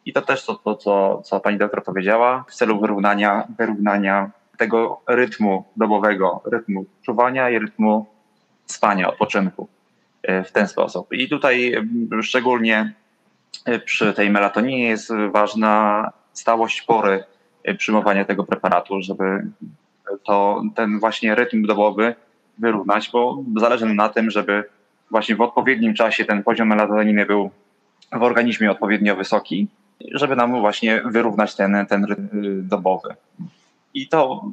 I 0.05 0.13
to 0.13 0.23
też 0.23 0.45
to, 0.45 0.55
to 0.55 0.77
co, 0.77 1.23
co 1.25 1.41
pani 1.41 1.59
doktor 1.59 1.85
powiedziała, 1.85 2.45
w 2.49 2.55
celu 2.55 2.81
wyrównania, 2.81 3.47
wyrównania 3.59 4.31
tego 4.59 5.01
rytmu 5.09 5.65
dobowego, 5.77 6.43
rytmu 6.45 6.85
czuwania 7.03 7.51
i 7.51 7.59
rytmu 7.59 8.07
spania, 8.67 9.09
odpoczynku 9.09 9.69
e, 10.23 10.45
w 10.45 10.53
ten 10.53 10.69
sposób. 10.69 11.13
I 11.13 11.29
tutaj 11.29 11.75
szczególnie 12.23 12.95
e, 13.65 13.79
przy 13.79 14.13
tej 14.13 14.31
melatoninie 14.31 14.89
jest 14.89 15.13
ważna 15.33 16.11
stałość 16.33 16.83
pory 16.83 17.25
przyjmowania 17.79 18.25
tego 18.25 18.45
preparatu, 18.45 19.03
żeby 19.03 19.47
to 20.25 20.63
ten 20.75 21.01
właśnie 21.01 21.35
rytm 21.35 21.67
dobowy 21.67 22.15
wyrównać, 22.59 23.11
bo 23.13 23.43
zależy 23.57 23.87
nam 23.87 23.97
na 23.97 24.09
tym, 24.09 24.31
żeby 24.31 24.65
właśnie 25.11 25.37
w 25.37 25.41
odpowiednim 25.41 25.95
czasie 25.95 26.25
ten 26.25 26.43
poziom 26.43 26.69
melatoniny 26.69 27.27
był 27.27 27.51
w 28.13 28.23
organizmie 28.23 28.71
odpowiednio 28.71 29.17
wysoki, 29.17 29.69
żeby 30.13 30.37
nam 30.37 30.61
właśnie 30.61 31.03
wyrównać 31.05 31.55
ten, 31.55 31.87
ten 31.89 32.05
rytm 32.05 32.45
y, 32.45 32.63
dobowy. 32.63 33.15
I 33.95 34.09
to, 34.09 34.45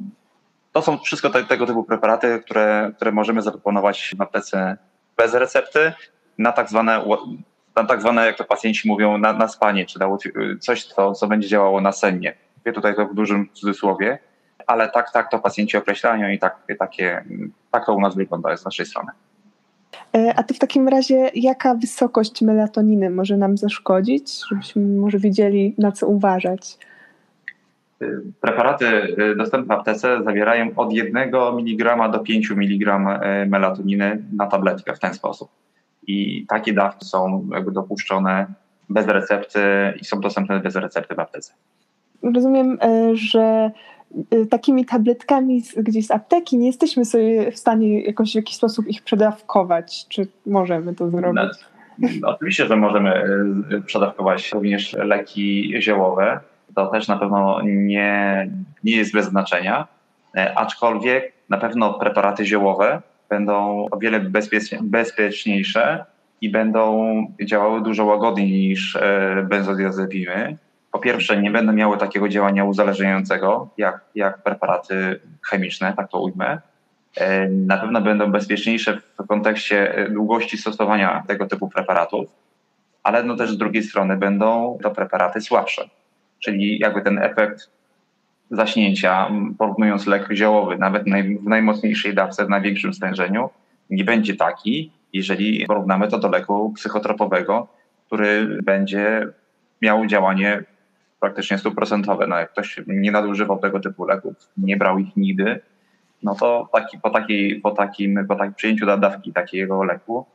to 0.72 0.82
są 0.82 0.98
wszystko 0.98 1.30
te, 1.30 1.44
tego 1.44 1.66
typu 1.66 1.84
preparaty, 1.84 2.40
które, 2.44 2.92
które 2.96 3.12
możemy 3.12 3.42
zaproponować 3.42 4.14
w 4.18 4.20
aptece 4.20 4.76
bez 5.16 5.34
recepty 5.34 5.92
na 6.38 6.52
tak 6.52 6.68
zwane, 6.68 7.04
na 7.76 7.84
tak 7.84 8.00
zwane 8.00 8.26
jak 8.26 8.36
to 8.36 8.44
pacjenci 8.44 8.88
mówią, 8.88 9.18
na, 9.18 9.32
na 9.32 9.48
spanie, 9.48 9.86
czy 9.86 9.98
na 9.98 10.06
coś, 10.60 10.84
co, 10.84 11.12
co 11.12 11.26
będzie 11.26 11.48
działało 11.48 11.80
nasennie. 11.80 12.34
Mówię 12.58 12.72
tutaj 12.72 12.94
to 12.94 13.06
w 13.06 13.14
dużym 13.14 13.48
cudzysłowie, 13.52 14.18
ale 14.66 14.88
tak, 14.88 15.12
tak 15.12 15.30
to 15.30 15.38
pacjenci 15.38 15.76
określają 15.76 16.28
i 16.28 16.38
tak, 16.38 16.56
takie, 16.78 17.24
tak 17.70 17.86
to 17.86 17.94
u 17.94 18.00
nas 18.00 18.14
wygląda 18.14 18.56
z 18.56 18.64
naszej 18.64 18.86
strony. 18.86 19.12
E, 20.14 20.34
A 20.36 20.42
to 20.42 20.54
w 20.54 20.58
takim 20.58 20.88
razie 20.88 21.30
jaka 21.34 21.74
wysokość 21.74 22.42
melatoniny 22.42 23.10
może 23.10 23.36
nam 23.36 23.56
zaszkodzić, 23.56 24.40
żebyśmy 24.50 24.82
może 24.82 25.18
wiedzieli 25.18 25.74
na 25.78 25.92
co 25.92 26.06
uważać? 26.06 26.78
Y, 28.02 28.22
Preparaty 28.40 28.86
y, 28.86 29.36
dostępne 29.36 29.76
w 29.76 29.78
aptece 29.78 30.22
zawierają 30.24 30.68
od 30.76 30.92
1 30.92 31.16
mg 31.58 32.08
do 32.08 32.18
5 32.18 32.50
mg 32.50 32.96
y, 32.96 33.46
melatoniny 33.46 34.22
na 34.32 34.46
tabletkę 34.46 34.94
w 34.94 34.98
ten 34.98 35.14
sposób. 35.14 35.50
I 36.06 36.46
takie 36.48 36.72
dawki 36.72 37.04
są 37.04 37.48
jakby 37.52 37.72
dopuszczone 37.72 38.46
bez 38.88 39.06
recepty 39.06 39.60
i 40.00 40.04
są 40.04 40.20
dostępne 40.20 40.60
bez 40.60 40.76
recepty 40.76 41.14
w 41.14 41.20
aptece. 41.20 41.52
Rozumiem, 42.22 42.78
e, 42.82 43.16
że 43.16 43.40
e, 43.40 43.72
takimi 44.50 44.84
tabletkami 44.84 45.62
gdzieś 45.76 46.06
z 46.06 46.10
apteki 46.10 46.58
nie 46.58 46.66
jesteśmy 46.66 47.04
sobie 47.04 47.52
w 47.52 47.58
stanie 47.58 48.00
jakoś 48.00 48.32
w 48.32 48.34
jakiś 48.34 48.56
sposób 48.56 48.86
ich 48.86 49.02
przedawkować. 49.02 50.06
Czy 50.08 50.26
możemy 50.46 50.94
to 50.94 51.10
zrobić? 51.10 51.42
Oczywiście, 52.24 52.66
że 52.66 52.76
możemy 52.76 53.24
y, 53.72 53.82
przedawkować 53.82 54.52
również 54.52 54.92
leki 54.92 55.74
ziołowe. 55.80 56.40
To 56.74 56.86
też 56.86 57.08
na 57.08 57.18
pewno 57.18 57.60
nie, 57.64 58.50
nie 58.84 58.96
jest 58.96 59.12
bez 59.12 59.26
znaczenia, 59.26 59.86
E, 60.36 60.58
aczkolwiek 60.58 61.32
na 61.48 61.58
pewno 61.58 61.94
preparaty 61.94 62.46
ziołowe 62.46 63.02
będą 63.28 63.86
o 63.90 63.98
wiele 63.98 64.20
bezpiecznie, 64.20 64.78
bezpieczniejsze 64.82 66.04
i 66.40 66.50
będą 66.50 67.26
działały 67.44 67.82
dużo 67.82 68.04
łagodniej 68.04 68.50
niż 68.50 68.96
e, 68.96 69.46
benzodiazepiny. 69.48 70.56
Po 70.92 70.98
pierwsze, 70.98 71.42
nie 71.42 71.50
będą 71.50 71.72
miały 71.72 71.98
takiego 71.98 72.28
działania 72.28 72.64
uzależniającego 72.64 73.68
jak, 73.76 74.00
jak 74.14 74.42
preparaty 74.42 75.20
chemiczne, 75.50 75.92
tak 75.96 76.10
to 76.10 76.20
ujmę. 76.20 76.60
E, 77.16 77.48
Na 77.48 77.76
pewno 77.76 78.00
będą 78.00 78.32
bezpieczniejsze 78.32 79.00
w 79.00 79.26
kontekście 79.26 79.96
e, 79.96 80.10
długości 80.10 80.58
stosowania 80.58 81.24
tego 81.26 81.46
typu 81.46 81.68
preparatów, 81.68 82.30
ale 83.02 83.22
no 83.22 83.36
też 83.36 83.50
z 83.50 83.58
drugiej 83.58 83.82
strony 83.82 84.16
będą 84.16 84.78
to 84.82 84.90
preparaty 84.90 85.40
słabsze. 85.40 85.88
Czyli 86.38 86.78
jakby 86.78 87.02
ten 87.02 87.18
efekt 87.18 87.70
zaśnięcia, 88.50 89.30
porównując 89.58 90.06
lek 90.06 90.28
ziołowy, 90.32 90.78
nawet 90.78 91.04
w 91.40 91.46
najmocniejszej 91.48 92.14
dawce, 92.14 92.46
w 92.46 92.48
największym 92.48 92.94
stężeniu, 92.94 93.50
nie 93.90 94.04
będzie 94.04 94.36
taki, 94.36 94.92
jeżeli 95.12 95.66
porównamy 95.66 96.08
to 96.08 96.18
do 96.18 96.28
leku 96.28 96.72
psychotropowego, 96.72 97.68
który 98.06 98.58
będzie 98.62 99.28
miał 99.82 100.06
działanie 100.06 100.64
praktycznie 101.22 101.58
stuprocentowe. 101.58 102.26
No 102.26 102.36
jak 102.36 102.52
ktoś 102.52 102.80
nie 102.86 103.12
nadużywał 103.12 103.58
tego 103.58 103.80
typu 103.80 104.04
leków, 104.04 104.34
nie 104.56 104.76
brał 104.76 104.98
ich 104.98 105.16
nigdy, 105.16 105.60
no 106.22 106.34
to 106.34 106.68
taki, 106.72 106.98
po, 106.98 107.10
takiej, 107.10 107.60
po, 107.60 107.70
takim, 107.70 108.26
po 108.26 108.34
takim 108.34 108.54
przyjęciu 108.54 108.86
da- 108.86 108.96
dawki 108.96 109.32
takiego 109.32 109.84
leku 109.84 110.26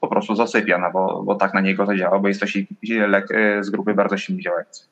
po 0.00 0.08
prostu 0.08 0.34
zasypia, 0.34 0.78
no 0.78 0.90
bo, 0.92 1.22
bo 1.22 1.34
tak 1.34 1.54
na 1.54 1.60
niego 1.60 1.86
to 1.86 1.96
działa, 1.96 2.18
bo 2.18 2.28
jest 2.28 2.40
to 2.40 2.46
lek 3.06 3.30
e, 3.30 3.64
z 3.64 3.70
grupy 3.70 3.94
bardzo 3.94 4.16
silnie 4.16 4.42
działający. 4.42 4.84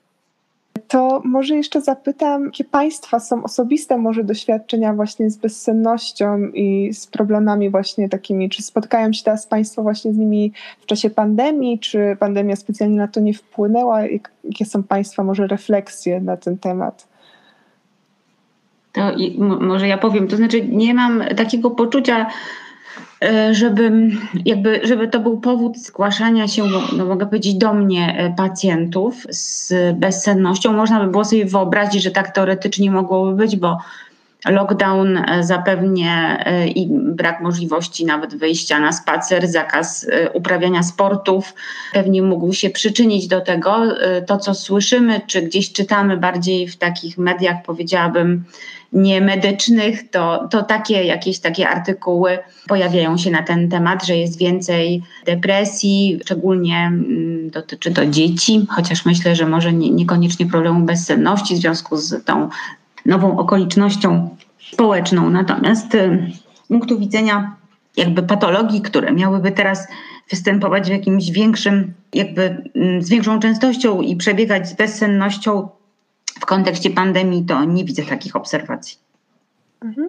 To 0.89 1.23
może 1.25 1.57
jeszcze 1.57 1.81
zapytam, 1.81 2.45
jakie 2.45 2.65
Państwa 2.65 3.21
są 3.21 3.43
osobiste 3.45 3.99
może 3.99 4.25
doświadczenia 4.25 4.95
właśnie 4.95 5.31
z 5.31 5.37
bezsennością 5.37 6.39
i 6.55 6.95
z 6.95 7.07
problemami 7.07 7.71
właśnie 7.71 8.09
takimi, 8.09 8.49
czy 8.51 8.63
spotkają 8.63 9.13
się 9.13 9.25
teraz 9.25 9.47
Państwo 9.47 9.83
właśnie 9.83 10.13
z 10.13 10.17
nimi 10.17 10.53
w 10.81 10.87
czasie 10.87 11.11
pandemii, 11.11 11.79
czy 11.79 12.17
pandemia 12.21 12.57
specjalnie 12.57 12.97
na 12.97 13.09
to 13.09 13.21
nie 13.21 13.35
wpłynęła? 13.35 14.03
Jak- 14.07 14.31
Jakie 14.45 14.65
są 14.65 14.83
Państwa 14.83 15.25
może 15.25 15.47
refleksje 15.47 16.21
na 16.21 16.37
ten 16.37 16.59
temat? 16.59 17.09
To 18.93 19.01
m- 19.11 19.67
może 19.67 19.89
ja 19.89 19.99
powiem, 19.99 20.29
to 20.29 20.37
znaczy 20.37 20.69
nie 20.69 20.95
mam 20.95 21.23
takiego 21.37 21.71
poczucia, 21.71 22.27
żeby, 23.53 24.11
jakby, 24.45 24.81
żeby 24.85 25.09
to 25.09 25.21
był 25.21 25.41
powód 25.41 25.79
zgłaszania 25.79 26.49
się, 26.49 26.65
no 26.97 27.05
mogę 27.07 27.27
powiedzieć, 27.27 27.55
do 27.55 27.75
mnie 27.75 28.15
e, 28.19 28.35
pacjentów 28.37 29.27
z 29.31 29.73
bezsennością. 29.97 30.73
Można 30.73 31.05
by 31.05 31.11
było 31.11 31.25
sobie 31.25 31.45
wyobrazić, 31.45 32.03
że 32.03 32.11
tak 32.11 32.31
teoretycznie 32.35 32.91
mogłoby 32.91 33.37
być, 33.37 33.57
bo 33.57 33.79
lockdown 34.49 35.17
e, 35.17 35.45
zapewnie 35.45 36.39
e, 36.45 36.69
i 36.69 36.89
brak 36.91 37.41
możliwości 37.41 38.05
nawet 38.05 38.35
wyjścia 38.35 38.81
na 38.81 38.93
spacer, 38.93 39.49
zakaz 39.49 40.07
e, 40.11 40.31
uprawiania 40.31 40.83
sportów 40.83 41.55
pewnie 41.93 42.23
mógł 42.23 42.53
się 42.53 42.71
przyczynić 42.71 43.29
do 43.29 43.41
tego. 43.41 44.01
E, 44.01 44.23
To, 44.23 44.39
co 44.39 44.55
słyszymy, 44.55 45.21
czy 45.27 45.43
gdzieś 45.43 45.73
czytamy 45.73 46.17
bardziej 46.17 46.69
w 46.69 46.77
takich 46.77 47.19
mediach, 47.19 47.57
powiedziałabym, 47.67 48.45
niemedycznych, 48.93 50.11
to, 50.11 50.49
to 50.51 50.63
takie 50.63 51.05
jakieś 51.05 51.39
takie 51.39 51.69
artykuły 51.69 52.39
pojawiają 52.69 53.19
się 53.19 53.31
na 53.31 53.43
ten 53.43 53.69
temat, 53.69 54.07
że 54.07 54.17
jest 54.17 54.39
więcej 54.39 55.03
depresji, 55.27 56.21
szczególnie 56.23 56.77
mm, 56.77 57.51
dotyczy 57.51 57.91
to 57.91 58.07
dzieci, 58.07 58.67
chociaż 58.69 59.05
myślę, 59.05 59.37
że 59.37 59.47
może 59.47 59.73
nie, 59.73 59.91
niekoniecznie 59.91 60.47
problemu 60.47 60.87
bezsenności 60.87 61.55
w 61.55 61.59
związku 61.59 61.97
z 61.97 62.25
tą 62.25 62.49
nową 63.07 63.39
okolicznością 63.39 64.37
społeczną. 64.73 65.31
Natomiast 65.31 65.95
y, 65.95 66.33
z 66.65 66.67
punktu 66.67 66.99
widzenia 66.99 67.57
jakby 67.97 68.23
patologii, 68.23 68.81
które 68.81 69.13
miałyby 69.13 69.51
teraz 69.51 69.89
występować 70.31 70.89
w 70.89 70.93
jakimś 70.93 71.31
większym, 71.31 71.93
jakby 72.15 72.63
mm, 72.75 73.03
z 73.03 73.09
większą 73.09 73.41
częstością 73.41 74.01
i 74.01 74.17
przebiegać 74.17 74.69
z 74.69 74.75
bezsennością 74.75 75.69
w 76.41 76.47
kontekście 76.47 76.91
pandemii, 76.91 77.45
to 77.45 77.65
nie 77.65 77.85
widzę 77.85 78.03
takich 78.03 78.37
obserwacji. 78.37 78.99
Mhm. 79.85 80.09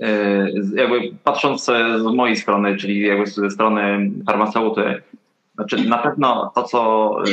E, 0.00 0.50
Jakby 0.74 1.00
patrząc 1.24 1.64
z 1.64 2.14
mojej 2.14 2.36
strony, 2.36 2.76
czyli 2.76 3.00
jakby 3.00 3.26
ze 3.26 3.50
strony 3.50 4.10
farmaceuty, 4.26 5.02
znaczy 5.54 5.88
na 5.88 5.98
pewno 5.98 6.52
to, 6.54 6.62
co 6.62 7.10
e, 7.24 7.30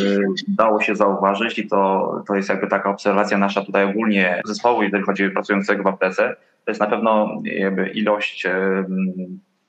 dało 0.47 0.81
się 0.81 0.95
zauważyć 0.95 1.59
i 1.59 1.67
to, 1.67 2.11
to 2.27 2.35
jest 2.35 2.49
jakby 2.49 2.67
taka 2.67 2.89
obserwacja 2.89 3.37
nasza 3.37 3.65
tutaj 3.65 3.85
ogólnie 3.85 4.41
zespołu, 4.45 4.83
jeżeli 4.83 5.03
chodzi 5.03 5.25
o 5.25 5.31
pracującego 5.31 5.83
w 5.83 5.87
aptece, 5.87 6.35
to 6.65 6.71
jest 6.71 6.81
na 6.81 6.87
pewno 6.87 7.41
jakby 7.43 7.89
ilość 7.89 8.47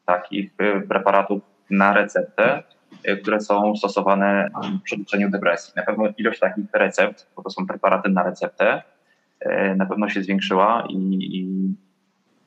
takich 0.07 0.51
e, 0.59 0.81
preparatów 0.81 1.43
na 1.71 1.95
receptę, 1.95 2.62
które 3.23 3.41
są 3.41 3.77
stosowane 3.77 4.51
przy 4.85 4.99
leczeniu 4.99 5.31
depresji. 5.31 5.73
Na 5.77 5.83
pewno 5.83 6.05
ilość 6.19 6.41
takich 6.41 6.65
recept, 6.73 7.27
bo 7.37 7.43
to 7.43 7.51
są 7.51 7.67
preparaty 7.67 8.09
na 8.09 8.23
receptę, 8.23 8.83
e, 9.41 9.75
na 9.75 9.87
pewno 9.87 10.09
się 10.09 10.23
zwiększyła 10.23 10.87
i, 10.91 10.97
i 11.38 11.49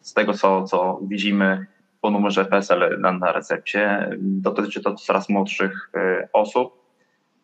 z 0.01 0.13
tego, 0.13 0.33
co, 0.33 0.63
co 0.63 0.99
widzimy 1.07 1.65
po 2.05 2.11
numerze 2.11 2.45
PESEL 2.45 3.01
na, 3.01 3.11
na 3.11 3.31
recepcie. 3.31 4.09
Dotyczy 4.19 4.81
to 4.81 4.95
coraz 4.95 5.29
młodszych 5.29 5.91
y, 5.95 6.27
osób. 6.33 6.85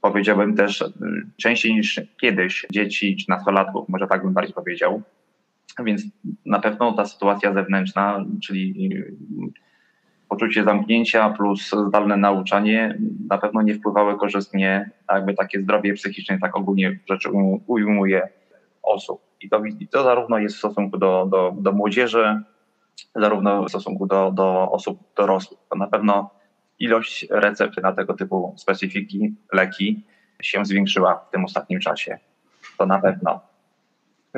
Powiedziałbym 0.02 0.56
też 0.56 0.82
y, 0.82 0.91
częściej 1.38 1.74
niż 1.74 2.02
kiedyś 2.21 2.65
dzieci 2.71 3.15
czy 3.15 3.26
nastolatków, 3.30 3.89
może 3.89 4.08
tak 4.08 4.24
bym 4.24 4.34
bardziej 4.34 4.54
powiedział. 4.54 5.02
Więc 5.84 6.04
na 6.45 6.60
pewno 6.60 6.93
ta 6.93 7.06
sytuacja 7.06 7.54
zewnętrzna, 7.54 8.26
czyli 8.43 8.89
y, 8.93 9.15
poczucie 10.31 10.63
zamknięcia 10.63 11.29
plus 11.29 11.71
zdalne 11.87 12.17
nauczanie 12.17 12.97
na 13.29 13.37
pewno 13.37 13.61
nie 13.61 13.73
wpływały 13.73 14.17
korzystnie, 14.17 14.89
a 15.07 15.15
jakby 15.15 15.33
takie 15.33 15.61
zdrowie 15.61 15.93
psychiczne, 15.93 16.39
tak 16.39 16.57
ogólnie 16.57 16.99
rzecz 17.09 17.29
ujmuje 17.67 18.29
osób. 18.83 19.21
I 19.41 19.49
to, 19.49 19.61
to 19.91 20.03
zarówno 20.03 20.39
jest 20.39 20.55
w 20.55 20.59
stosunku 20.59 20.97
do, 20.97 21.27
do, 21.31 21.53
do 21.57 21.71
młodzieży, 21.71 22.41
zarówno 23.15 23.63
w 23.63 23.69
stosunku 23.69 24.07
do, 24.07 24.31
do 24.31 24.71
osób 24.71 24.99
dorosłych. 25.17 25.59
To 25.69 25.75
na 25.77 25.87
pewno 25.87 26.29
ilość 26.79 27.27
recept 27.29 27.77
na 27.81 27.91
tego 27.91 28.13
typu 28.13 28.53
specyfiki, 28.57 29.35
leki 29.53 30.03
się 30.41 30.65
zwiększyła 30.65 31.15
w 31.15 31.31
tym 31.31 31.45
ostatnim 31.45 31.79
czasie. 31.79 32.17
To 32.77 32.85
na 32.85 32.99
pewno. 32.99 33.39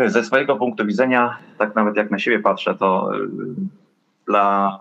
Ze 0.05 0.23
swojego 0.23 0.55
punktu 0.55 0.85
widzenia, 0.85 1.37
tak 1.57 1.75
nawet 1.75 1.95
jak 1.95 2.11
na 2.11 2.19
siebie 2.19 2.39
patrzę, 2.39 2.75
to 2.75 3.15
y, 3.15 3.27
dla, 4.27 4.79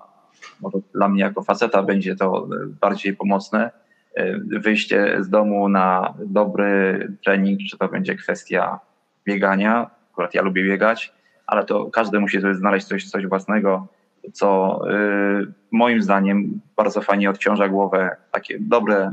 może 0.61 0.79
dla 0.95 1.09
mnie 1.09 1.23
jako 1.23 1.43
faceta 1.43 1.83
będzie 1.83 2.17
to 2.17 2.49
bardziej 2.81 3.17
pomocne. 3.17 3.71
Y, 4.19 4.41
wyjście 4.61 5.17
z 5.21 5.29
domu 5.29 5.69
na 5.69 6.15
dobry 6.27 7.09
trening, 7.25 7.61
czy 7.71 7.79
to 7.79 7.89
będzie 7.89 8.15
kwestia 8.15 8.81
biegania. 9.27 9.91
Akurat 10.13 10.35
ja 10.35 10.43
lubię 10.43 10.65
biegać, 10.65 11.13
ale 11.47 11.65
to 11.65 11.91
każdy 11.91 12.21
musi 12.21 12.41
sobie 12.41 12.55
znaleźć 12.55 12.87
coś, 12.87 13.11
coś 13.11 13.27
własnego, 13.27 13.87
co 14.33 14.81
y, 14.91 15.53
moim 15.71 16.03
zdaniem 16.03 16.61
bardzo 16.77 17.01
fajnie 17.01 17.31
odciąża 17.31 17.69
głowę. 17.69 18.17
Takie 18.31 18.59
dobre 18.61 19.13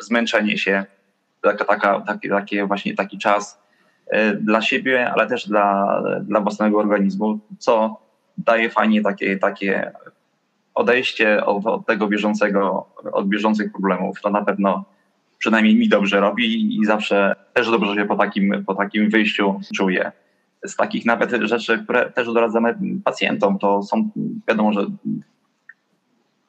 zmęczenie 0.00 0.58
się, 0.58 0.84
taka, 1.42 1.64
taka, 1.64 2.00
taki, 2.00 2.28
takie 2.28 2.66
właśnie 2.66 2.94
taki 2.94 3.18
czas 3.18 3.64
dla 4.40 4.62
siebie, 4.62 5.10
ale 5.10 5.26
też 5.26 5.48
dla, 5.48 6.02
dla 6.22 6.40
własnego 6.40 6.78
organizmu, 6.78 7.38
co 7.58 8.00
daje 8.38 8.70
fajnie 8.70 9.02
takie, 9.02 9.38
takie 9.38 9.92
odejście 10.74 11.44
od, 11.44 11.66
od 11.66 11.86
tego 11.86 12.08
bieżącego, 12.08 12.86
od 13.12 13.28
bieżących 13.28 13.72
problemów. 13.72 14.20
To 14.20 14.30
na 14.30 14.44
pewno 14.44 14.84
przynajmniej 15.38 15.76
mi 15.76 15.88
dobrze 15.88 16.20
robi 16.20 16.76
i 16.76 16.84
zawsze 16.84 17.34
też 17.52 17.70
dobrze 17.70 17.94
się 17.94 18.04
po 18.04 18.16
takim, 18.16 18.64
po 18.66 18.74
takim 18.74 19.10
wyjściu 19.10 19.60
czuję. 19.74 20.12
Z 20.66 20.76
takich 20.76 21.04
nawet 21.04 21.30
rzeczy, 21.42 21.78
które 21.84 22.12
też 22.12 22.26
doradzamy 22.26 22.78
pacjentom, 23.04 23.58
to 23.58 23.82
są, 23.82 24.10
wiadomo, 24.48 24.72
że 24.72 24.86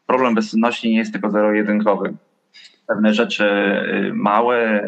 problem 0.07 0.35
bezsenności 0.35 0.89
nie 0.89 0.97
jest 0.97 1.11
tylko 1.11 1.31
zero-jedynkowy. 1.31 2.13
Pewne 2.87 3.13
rzeczy 3.13 3.45
y, 3.45 4.13
małe 4.13 4.87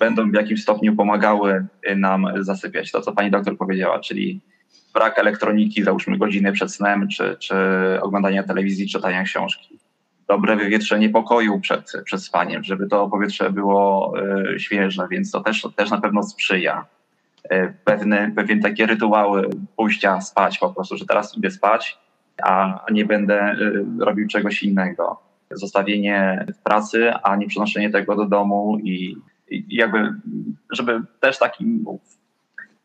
będą 0.00 0.30
w 0.30 0.34
jakimś 0.34 0.62
stopniu 0.62 0.96
pomagały 0.96 1.66
nam 1.96 2.26
zasypiać. 2.36 2.92
To, 2.92 3.00
co 3.00 3.12
pani 3.12 3.30
doktor 3.30 3.56
powiedziała, 3.56 4.00
czyli 4.00 4.40
brak 4.94 5.18
elektroniki, 5.18 5.82
załóżmy 5.82 6.18
godziny 6.18 6.52
przed 6.52 6.74
snem, 6.74 7.08
czy, 7.08 7.36
czy 7.40 7.54
oglądania 8.00 8.42
telewizji, 8.42 8.88
czytania 8.88 9.22
książki 9.22 9.78
dobre 10.28 10.56
wywietrzenie 10.56 11.08
pokoju 11.08 11.60
przed, 11.60 11.92
przed 12.04 12.22
spaniem, 12.22 12.64
żeby 12.64 12.86
to 12.86 13.08
powietrze 13.08 13.50
było 13.50 14.12
y, 14.54 14.60
świeże, 14.60 15.08
więc 15.10 15.30
to 15.30 15.40
też, 15.40 15.68
też 15.76 15.90
na 15.90 16.00
pewno 16.00 16.22
sprzyja. 16.22 16.86
Y, 17.52 17.74
pewne, 17.84 18.32
pewien 18.36 18.60
takie 18.60 18.86
rytuały 18.86 19.50
pójścia 19.76 20.20
spać 20.20 20.58
po 20.58 20.70
prostu, 20.70 20.96
że 20.96 21.06
teraz 21.06 21.36
idę 21.36 21.50
spać, 21.50 21.98
a 22.42 22.84
nie 22.90 23.04
będę 23.04 23.52
y, 23.52 23.84
robił 24.00 24.28
czegoś 24.28 24.62
innego. 24.62 25.20
Zostawienie 25.50 26.46
pracy, 26.64 27.12
a 27.22 27.36
nie 27.36 27.46
przenoszenie 27.46 27.90
tego 27.90 28.16
do 28.16 28.24
domu 28.24 28.78
i, 28.82 29.16
i 29.50 29.64
jakby, 29.68 30.12
żeby 30.72 31.02
też 31.20 31.38
taki, 31.38 31.64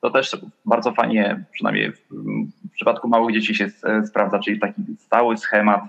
to 0.03 0.09
też 0.09 0.37
bardzo 0.65 0.91
fajnie, 0.91 1.43
przynajmniej 1.51 1.91
w, 1.91 2.71
przypadku 2.73 3.07
małych 3.07 3.33
dzieci 3.33 3.55
się 3.55 3.69
sprawdza, 4.05 4.39
czyli 4.39 4.59
taki 4.59 4.81
stały 4.99 5.37
schemat 5.37 5.81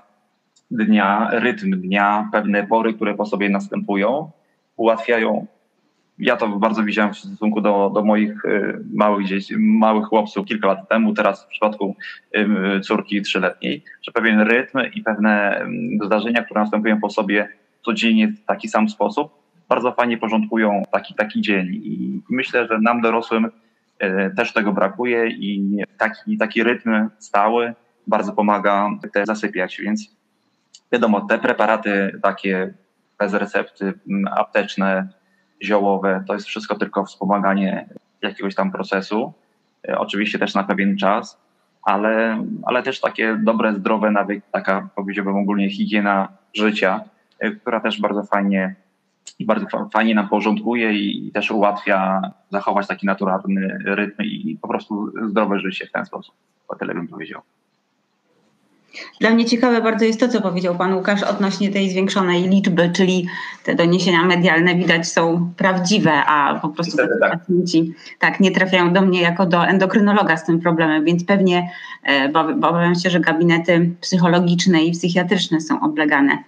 dnia, 0.71 1.29
rytm 1.33 1.81
dnia, 1.81 2.29
pewne 2.33 2.67
pory, 2.67 2.95
które 2.95 3.15
po 3.15 3.27
sobie 3.27 3.51
następują, 3.51 4.31
ułatwiają. 4.77 5.47
Ja 6.19 6.37
to 6.37 6.49
bardzo 6.49 6.83
widziałem 6.83 7.15
w 7.15 7.19
stosunku 7.19 7.61
do, 7.61 7.91
do 7.95 8.05
moich 8.05 8.45
y, 8.45 8.85
małych 8.93 9.27
dzieci, 9.27 9.55
małych 9.59 10.07
chłopców 10.07 10.47
kilka 10.47 10.69
lat 10.69 10.89
temu, 10.89 11.15
teraz 11.15 11.45
w 11.45 11.49
przypadku 11.49 11.97
córki 12.83 13.23
trzyletniej, 13.23 13.85
że 14.03 14.13
pewien 14.13 14.41
rytm 14.41 14.79
i 14.95 15.03
pewne 15.03 15.67
zdarzenia, 16.05 16.45
które 16.45 16.61
następują 16.61 17.01
po 17.01 17.11
sobie 17.11 17.49
codziennie 17.85 18.29
w 18.29 18.45
taki 18.45 18.69
sam 18.69 18.89
sposób, 18.89 19.33
bardzo 19.69 19.93
fajnie 19.93 20.19
porządkują 20.19 20.83
taki, 20.93 21.15
taki 21.15 21.41
dzień. 21.41 21.67
I 21.75 22.21
myślę, 22.31 22.67
że 22.67 22.79
nam 22.79 23.01
dorosłym 23.01 23.51
też 24.37 24.53
tego 24.53 24.73
brakuje 24.73 25.29
i 25.29 25.79
taki, 25.99 26.39
taki 26.39 26.63
rytm 26.63 27.09
stały 27.19 27.75
bardzo 28.07 28.33
pomaga 28.33 28.91
te 29.13 29.27
zasypiać, 29.27 29.81
więc 29.81 30.15
Wiadomo, 30.95 31.21
te 31.21 31.39
preparaty 31.39 32.21
takie 32.23 32.75
bez 33.19 33.35
recepty, 33.35 33.93
apteczne, 34.37 35.09
ziołowe, 35.63 36.25
to 36.27 36.35
jest 36.35 36.47
wszystko 36.47 36.75
tylko 36.75 37.05
wspomaganie 37.05 37.89
jakiegoś 38.23 38.55
tam 38.55 38.73
procesu. 38.73 39.33
E, 39.89 39.99
oczywiście 39.99 40.39
też 40.39 40.55
na 40.55 40.65
pewien 40.65 40.97
czas, 40.97 41.41
ale, 41.83 42.45
ale 42.63 42.83
też 42.83 43.01
takie 43.01 43.39
dobre, 43.43 43.73
zdrowe 43.73 44.11
nawyki, 44.11 44.43
taka 44.53 44.89
powiedziałbym 44.95 45.37
ogólnie 45.37 45.71
higiena 45.71 46.29
życia, 46.55 47.01
e, 47.39 47.51
która 47.51 47.81
też 47.81 48.01
bardzo 48.01 48.23
fajnie 48.23 48.75
i 49.39 49.45
bardzo 49.45 49.67
fajnie 49.93 50.15
nam 50.15 50.29
porządkuje 50.29 50.93
i 50.93 51.31
też 51.35 51.51
ułatwia 51.51 52.21
zachować 52.51 52.87
taki 52.87 53.07
naturalny 53.07 53.79
rytm 53.85 54.23
i 54.23 54.59
po 54.63 54.69
prostu 54.69 55.13
zdrowe 55.29 55.61
życie 55.61 55.87
w 55.87 55.93
ten 55.93 56.07
sposób. 56.07 56.35
O 56.69 56.77
tyle 56.77 56.95
bym 56.95 57.09
powiedział. 57.09 57.43
Dla 59.21 59.31
mnie 59.31 59.45
ciekawe 59.45 59.83
bardzo 59.83 60.05
jest 60.05 60.21
to, 60.21 60.29
co 60.29 60.41
powiedział 60.41 60.77
Pan 60.77 60.95
Łukasz 60.95 61.23
odnośnie 61.23 61.71
tej 61.71 61.91
zwiększonej 61.91 62.49
liczby, 62.49 62.91
czyli 62.97 63.27
te 63.65 63.75
doniesienia 63.75 64.25
medialne 64.25 64.75
widać 64.75 65.09
są 65.09 65.53
prawdziwe, 65.57 66.13
a 66.13 66.59
po 66.63 66.69
prostu 66.69 66.97
tak. 66.97 67.31
pacjenci 67.31 67.95
tak 68.19 68.41
nie 68.41 68.51
trafiają 68.51 68.93
do 68.93 69.03
mnie 69.03 69.23
jako 69.23 69.47
do 69.47 69.67
endokrynologa 69.67 70.37
z 70.37 70.45
tym 70.45 70.61
problemem, 70.61 71.05
więc 71.05 71.25
pewnie, 71.25 71.71
e, 72.03 72.29
bo, 72.29 72.45
bo 72.45 72.69
obawiam 72.69 72.95
się, 72.95 73.11
że 73.11 73.21
gabinety 73.21 73.91
psychologiczne 74.01 74.85
i 74.85 74.93
psychiatryczne 74.93 75.61
są 75.61 75.81
oblegane. 75.81 76.39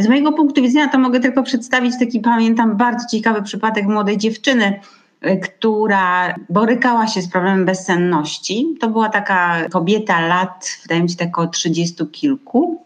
Z 0.00 0.08
mojego 0.08 0.32
punktu 0.32 0.62
widzenia 0.62 0.88
to 0.88 0.98
mogę 0.98 1.20
tylko 1.20 1.42
przedstawić 1.42 1.98
taki, 1.98 2.20
pamiętam, 2.20 2.76
bardzo 2.76 3.08
ciekawy 3.08 3.42
przypadek 3.42 3.86
młodej 3.86 4.16
dziewczyny, 4.18 4.80
Y, 5.26 5.36
która 5.36 6.34
borykała 6.48 7.06
się 7.06 7.22
z 7.22 7.28
problemem 7.28 7.64
bezsenności. 7.64 8.76
To 8.80 8.88
była 8.88 9.08
taka 9.08 9.68
kobieta 9.70 10.20
lat, 10.20 10.78
wydaje 10.82 11.02
mi 11.02 11.10
się, 11.10 11.16
tak 11.16 11.28
około 11.28 11.46
trzydziestu 11.46 12.06
kilku, 12.06 12.84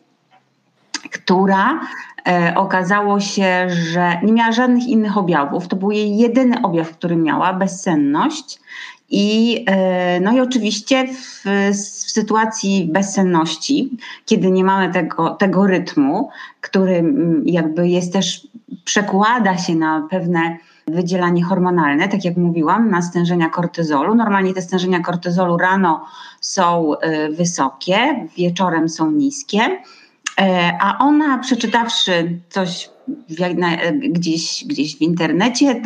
która 1.13 1.81
e, 2.29 2.55
okazało 2.57 3.21
się, 3.21 3.67
że 3.71 4.21
nie 4.23 4.33
miała 4.33 4.53
żadnych 4.53 4.87
innych 4.87 5.19
objawów. 5.19 5.69
To 5.69 5.77
był 5.77 5.91
jej 5.91 6.17
jedyny 6.17 6.63
objaw, 6.63 6.91
który 6.91 7.17
miała 7.17 7.53
bezsenność. 7.53 8.61
I, 9.11 9.65
e, 9.67 10.21
no 10.21 10.33
i 10.33 10.41
oczywiście 10.41 11.07
w, 11.07 11.45
w, 11.73 11.77
sytuacji 12.11 12.89
bezsenności, 12.93 13.97
kiedy 14.25 14.51
nie 14.51 14.65
mamy 14.65 14.93
tego, 14.93 15.31
tego 15.31 15.67
rytmu, 15.67 16.29
który 16.61 17.15
jakby 17.45 17.89
jest 17.89 18.13
też, 18.13 18.49
przekłada 18.85 19.59
się 19.59 19.75
na 19.75 20.07
pewne 20.11 20.59
wydzielanie 20.87 21.45
hormonalne, 21.45 22.09
tak 22.09 22.25
jak 22.25 22.37
mówiłam, 22.37 22.91
na 22.91 23.03
stężenia 23.03 23.49
kortyzolu. 23.49 24.15
Normalnie 24.15 24.55
te 24.55 24.63
stężenia 24.63 25.01
kortyzolu 25.01 25.57
rano 25.57 26.07
są 26.41 26.95
y, 26.95 27.33
wysokie, 27.33 28.29
wieczorem 28.37 28.89
są 28.89 29.11
niskie, 29.11 29.61
e, 29.61 29.79
a 30.81 30.99
ona 30.99 31.39
przeczytawszy 31.39 32.41
coś 32.49 32.91
gdzieś, 34.03 34.65
gdzieś 34.67 34.97
w 34.97 35.01
internecie, 35.01 35.83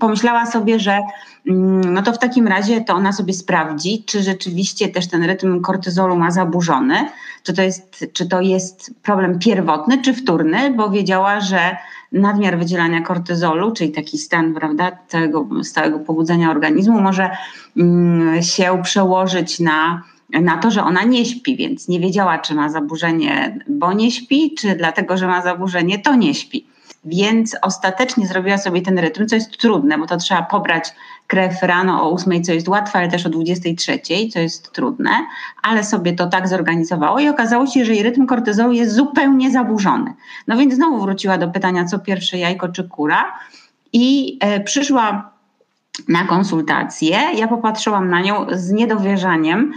pomyślała 0.00 0.46
sobie, 0.46 0.80
że 0.80 1.00
mm, 1.46 1.94
no 1.94 2.02
to 2.02 2.12
w 2.12 2.18
takim 2.18 2.48
razie 2.48 2.80
to 2.80 2.94
ona 2.94 3.12
sobie 3.12 3.32
sprawdzi, 3.32 4.04
czy 4.06 4.22
rzeczywiście 4.22 4.88
też 4.88 5.08
ten 5.08 5.24
rytm 5.24 5.60
kortyzolu 5.60 6.16
ma 6.16 6.30
zaburzony, 6.30 7.08
czy 7.42 7.52
to 7.52 7.62
jest, 7.62 8.06
czy 8.12 8.28
to 8.28 8.40
jest 8.40 8.94
problem 9.02 9.38
pierwotny, 9.38 10.02
czy 10.02 10.14
wtórny, 10.14 10.70
bo 10.70 10.90
wiedziała, 10.90 11.40
że 11.40 11.76
nadmiar 12.12 12.58
wydzielania 12.58 13.02
kortyzolu, 13.02 13.72
czyli 13.72 13.92
taki 13.92 14.18
stan 14.18 14.54
prawda, 14.54 14.98
całego, 15.08 15.48
stałego 15.62 15.98
pobudzenia 15.98 16.50
organizmu, 16.50 17.00
może 17.00 17.30
mm, 17.76 18.42
się 18.42 18.80
przełożyć 18.82 19.60
na, 19.60 20.02
na 20.30 20.56
to, 20.56 20.70
że 20.70 20.84
ona 20.84 21.02
nie 21.02 21.24
śpi, 21.24 21.56
więc 21.56 21.88
nie 21.88 22.00
wiedziała, 22.00 22.38
czy 22.38 22.54
ma 22.54 22.68
zaburzenie, 22.68 23.58
bo 23.68 23.92
nie 23.92 24.10
śpi, 24.10 24.54
czy 24.54 24.76
dlatego, 24.76 25.16
że 25.16 25.26
ma 25.26 25.42
zaburzenie, 25.42 25.98
to 25.98 26.14
nie 26.14 26.34
śpi. 26.34 26.66
Więc 27.04 27.56
ostatecznie 27.62 28.26
zrobiła 28.26 28.58
sobie 28.58 28.82
ten 28.82 28.98
rytm, 28.98 29.26
co 29.26 29.34
jest 29.34 29.58
trudne, 29.58 29.98
bo 29.98 30.06
to 30.06 30.16
trzeba 30.16 30.42
pobrać 30.42 30.92
krew 31.26 31.62
rano 31.62 32.02
o 32.02 32.12
8, 32.12 32.44
co 32.44 32.52
jest 32.52 32.68
łatwe, 32.68 32.98
ale 32.98 33.08
też 33.08 33.26
o 33.26 33.28
23, 33.28 34.00
co 34.32 34.38
jest 34.38 34.72
trudne, 34.72 35.10
ale 35.62 35.84
sobie 35.84 36.12
to 36.12 36.26
tak 36.26 36.48
zorganizowało 36.48 37.18
i 37.18 37.28
okazało 37.28 37.66
się, 37.66 37.84
że 37.84 37.94
jej 37.94 38.02
rytm 38.02 38.26
kortyzolu 38.26 38.72
jest 38.72 38.94
zupełnie 38.94 39.50
zaburzony. 39.50 40.14
No 40.46 40.56
więc 40.56 40.74
znowu 40.74 41.00
wróciła 41.00 41.38
do 41.38 41.48
pytania, 41.48 41.84
co 41.84 41.98
pierwsze 41.98 42.38
jajko 42.38 42.68
czy 42.68 42.88
kura 42.88 43.32
i 43.92 44.38
e, 44.40 44.60
przyszła 44.60 45.37
na 46.08 46.24
konsultację. 46.24 47.18
Ja 47.36 47.48
popatrzyłam 47.48 48.10
na 48.10 48.20
nią 48.20 48.46
z 48.52 48.70
niedowierzaniem, 48.70 49.72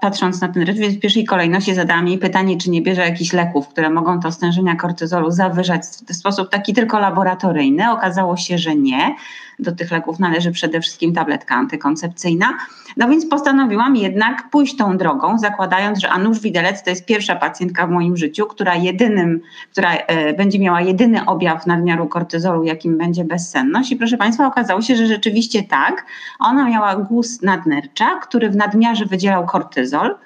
patrząc 0.00 0.40
na 0.40 0.48
ten 0.48 0.62
rytm, 0.62 0.82
w 0.82 1.00
pierwszej 1.00 1.24
kolejności 1.24 1.74
zadałam 1.74 2.08
jej 2.08 2.18
pytanie, 2.18 2.56
czy 2.58 2.70
nie 2.70 2.82
bierze 2.82 3.00
jakichś 3.00 3.32
leków, 3.32 3.68
które 3.68 3.90
mogą 3.90 4.20
to 4.20 4.32
stężenia 4.32 4.76
kortyzolu 4.76 5.30
zawyżać 5.30 5.82
w 6.08 6.14
sposób 6.14 6.50
taki 6.50 6.74
tylko 6.74 6.98
laboratoryjny. 6.98 7.90
Okazało 7.90 8.36
się, 8.36 8.58
że 8.58 8.76
nie 8.76 9.14
do 9.58 9.72
tych 9.72 9.90
leków 9.90 10.18
należy 10.18 10.52
przede 10.52 10.80
wszystkim 10.80 11.14
tabletka 11.14 11.54
antykoncepcyjna. 11.54 12.54
No 12.96 13.08
więc 13.08 13.26
postanowiłam 13.26 13.96
jednak 13.96 14.50
pójść 14.50 14.76
tą 14.76 14.96
drogą, 14.96 15.38
zakładając, 15.38 16.00
że 16.00 16.10
Anusz 16.10 16.40
Widelec 16.40 16.82
to 16.82 16.90
jest 16.90 17.06
pierwsza 17.06 17.36
pacjentka 17.36 17.86
w 17.86 17.90
moim 17.90 18.16
życiu, 18.16 18.46
która 18.46 18.74
jedynym, 18.74 19.40
która 19.72 19.94
e, 19.94 20.34
będzie 20.34 20.58
miała 20.58 20.80
jedyny 20.80 21.26
objaw 21.26 21.66
nadmiaru 21.66 22.08
kortyzolu, 22.08 22.64
jakim 22.64 22.98
będzie 22.98 23.24
bezsenność. 23.24 23.92
I 23.92 23.96
proszę 23.96 24.16
Państwa, 24.16 24.46
okazało 24.46 24.82
się, 24.82 24.96
że 24.96 25.06
rzeczywiście 25.06 25.55
tak. 25.62 26.06
Ona 26.38 26.68
miała 26.68 26.96
guz 26.96 27.42
nadnercza, 27.42 28.20
który 28.22 28.50
w 28.50 28.56
nadmiarze 28.56 29.06
wydzielał 29.06 29.46
kortyzol, 29.46 30.16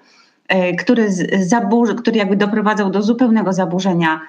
e, 0.49 0.75
który, 0.75 1.09
zaburzy, 1.47 1.95
który 1.95 2.19
jakby 2.19 2.37
doprowadzał 2.37 2.91
do 2.91 3.03
zupełnego 3.03 3.53
zaburzenia 3.53 4.21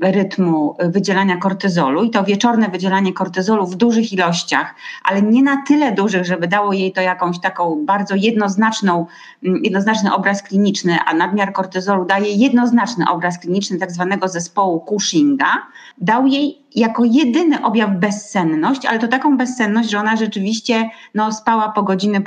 rytmu 0.00 0.76
wydzielania 0.78 1.36
kortyzolu 1.36 2.04
i 2.04 2.10
to 2.10 2.24
wieczorne 2.24 2.68
wydzielanie 2.68 3.12
kortyzolu 3.12 3.66
w 3.66 3.76
dużych 3.76 4.12
ilościach, 4.12 4.74
ale 5.04 5.22
nie 5.22 5.42
na 5.42 5.62
tyle 5.68 5.92
dużych, 5.92 6.24
żeby 6.24 6.48
dało 6.48 6.72
jej 6.72 6.92
to 6.92 7.00
jakąś 7.00 7.40
taką 7.40 7.86
bardzo 7.86 8.14
jednoznaczną, 8.14 9.06
mm, 9.44 9.64
jednoznaczny 9.64 10.14
obraz 10.14 10.42
kliniczny, 10.42 10.98
a 11.06 11.14
nadmiar 11.14 11.52
kortyzolu 11.52 12.04
daje 12.04 12.32
jednoznaczny 12.32 13.04
obraz 13.10 13.38
kliniczny 13.38 13.78
tak 13.78 13.92
zwanego 13.92 14.28
zespołu 14.28 14.84
Cushinga, 14.88 15.66
dał 15.98 16.26
jej 16.26 16.58
jako 16.74 17.04
jedyny 17.04 17.62
objaw 17.62 17.90
bezsenność, 17.90 18.86
ale 18.86 18.98
to 18.98 19.08
taką 19.08 19.36
bezsenność, 19.36 19.90
że 19.90 19.98
ona 19.98 20.16
rzeczywiście 20.16 20.90
no, 21.14 21.32
spała 21.32 21.68
po 21.68 21.82
godzinę, 21.82 22.20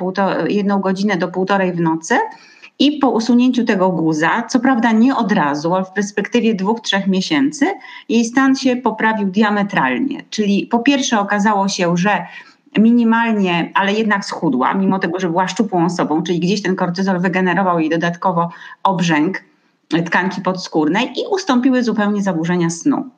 jedną 0.47 0.79
godzinę 0.79 1.17
do 1.17 1.27
półtorej 1.27 1.73
w 1.73 1.79
nocy, 1.79 2.19
i 2.79 2.91
po 2.91 3.09
usunięciu 3.09 3.65
tego 3.65 3.89
guza, 3.89 4.43
co 4.49 4.59
prawda 4.59 4.91
nie 4.91 5.15
od 5.15 5.31
razu, 5.31 5.75
ale 5.75 5.85
w 5.85 5.91
perspektywie 5.91 6.55
dwóch, 6.55 6.81
trzech 6.81 7.07
miesięcy, 7.07 7.65
jej 8.09 8.25
stan 8.25 8.55
się 8.55 8.75
poprawił 8.75 9.27
diametralnie. 9.27 10.23
Czyli 10.29 10.67
po 10.67 10.79
pierwsze 10.79 11.19
okazało 11.19 11.67
się, 11.67 11.97
że 11.97 12.25
minimalnie, 12.77 13.71
ale 13.73 13.93
jednak 13.93 14.25
schudła, 14.25 14.73
mimo 14.73 14.99
tego, 14.99 15.19
że 15.19 15.29
była 15.29 15.47
szczupłą 15.47 15.85
osobą, 15.85 16.23
czyli 16.23 16.39
gdzieś 16.39 16.61
ten 16.61 16.75
kortyzol 16.75 17.19
wygenerował 17.19 17.79
jej 17.79 17.89
dodatkowo 17.89 18.49
obrzęk 18.83 19.41
tkanki 20.05 20.41
podskórnej 20.41 21.05
i 21.05 21.27
ustąpiły 21.31 21.83
zupełnie 21.83 22.23
zaburzenia 22.23 22.69
snu. 22.69 23.09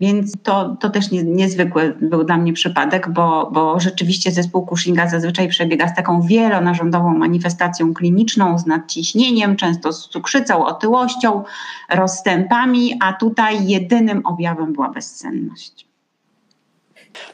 Więc 0.00 0.32
to, 0.42 0.76
to 0.80 0.90
też 0.90 1.10
nie, 1.10 1.22
niezwykły 1.22 1.96
był 2.00 2.24
dla 2.24 2.36
mnie 2.36 2.52
przypadek, 2.52 3.08
bo, 3.08 3.50
bo 3.52 3.80
rzeczywiście 3.80 4.30
zespół 4.30 4.66
Cushinga 4.66 5.08
zazwyczaj 5.08 5.48
przebiega 5.48 5.88
z 5.88 5.96
taką 5.96 6.22
wielonarządową 6.22 7.18
manifestacją 7.18 7.94
kliniczną, 7.94 8.58
z 8.58 8.66
nadciśnieniem, 8.66 9.56
często 9.56 9.92
z 9.92 10.08
cukrzycą, 10.08 10.66
otyłością, 10.66 11.44
rozstępami, 11.90 12.98
a 13.02 13.12
tutaj 13.12 13.66
jedynym 13.66 14.26
objawem 14.26 14.72
była 14.72 14.88
bezsenność. 14.88 15.86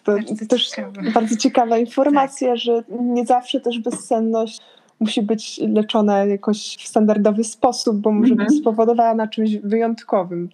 To, 0.05 0.13
to 0.39 0.47
też 0.49 0.69
ciekawe. 0.69 1.11
bardzo 1.15 1.37
ciekawa 1.37 1.79
informacja, 1.79 2.49
tak. 2.49 2.59
że 2.59 2.83
nie 2.91 3.27
zawsze 3.27 3.61
też 3.61 3.79
bezsenność 3.79 4.61
musi 5.01 5.23
być 5.23 5.61
leczona 5.69 6.25
jakoś 6.25 6.77
w 6.77 6.89
standardowy 6.89 7.45
sposób, 7.45 7.97
bo 7.97 8.13
może 8.13 8.33
mhm. 8.33 8.49
być 8.49 8.59
spowodowana 8.59 9.29
czymś 9.29 9.57
wyjątkowym 9.57 10.49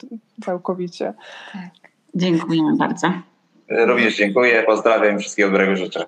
całkowicie. 0.44 1.14
Tak. 1.52 1.90
Dziękuję 2.14 2.62
bardzo. 2.78 3.12
Również 3.68 4.16
dziękuję, 4.16 4.62
pozdrawiam, 4.66 5.18
wszystkiego 5.18 5.48
dobrego 5.48 5.76
życzę. 5.76 6.04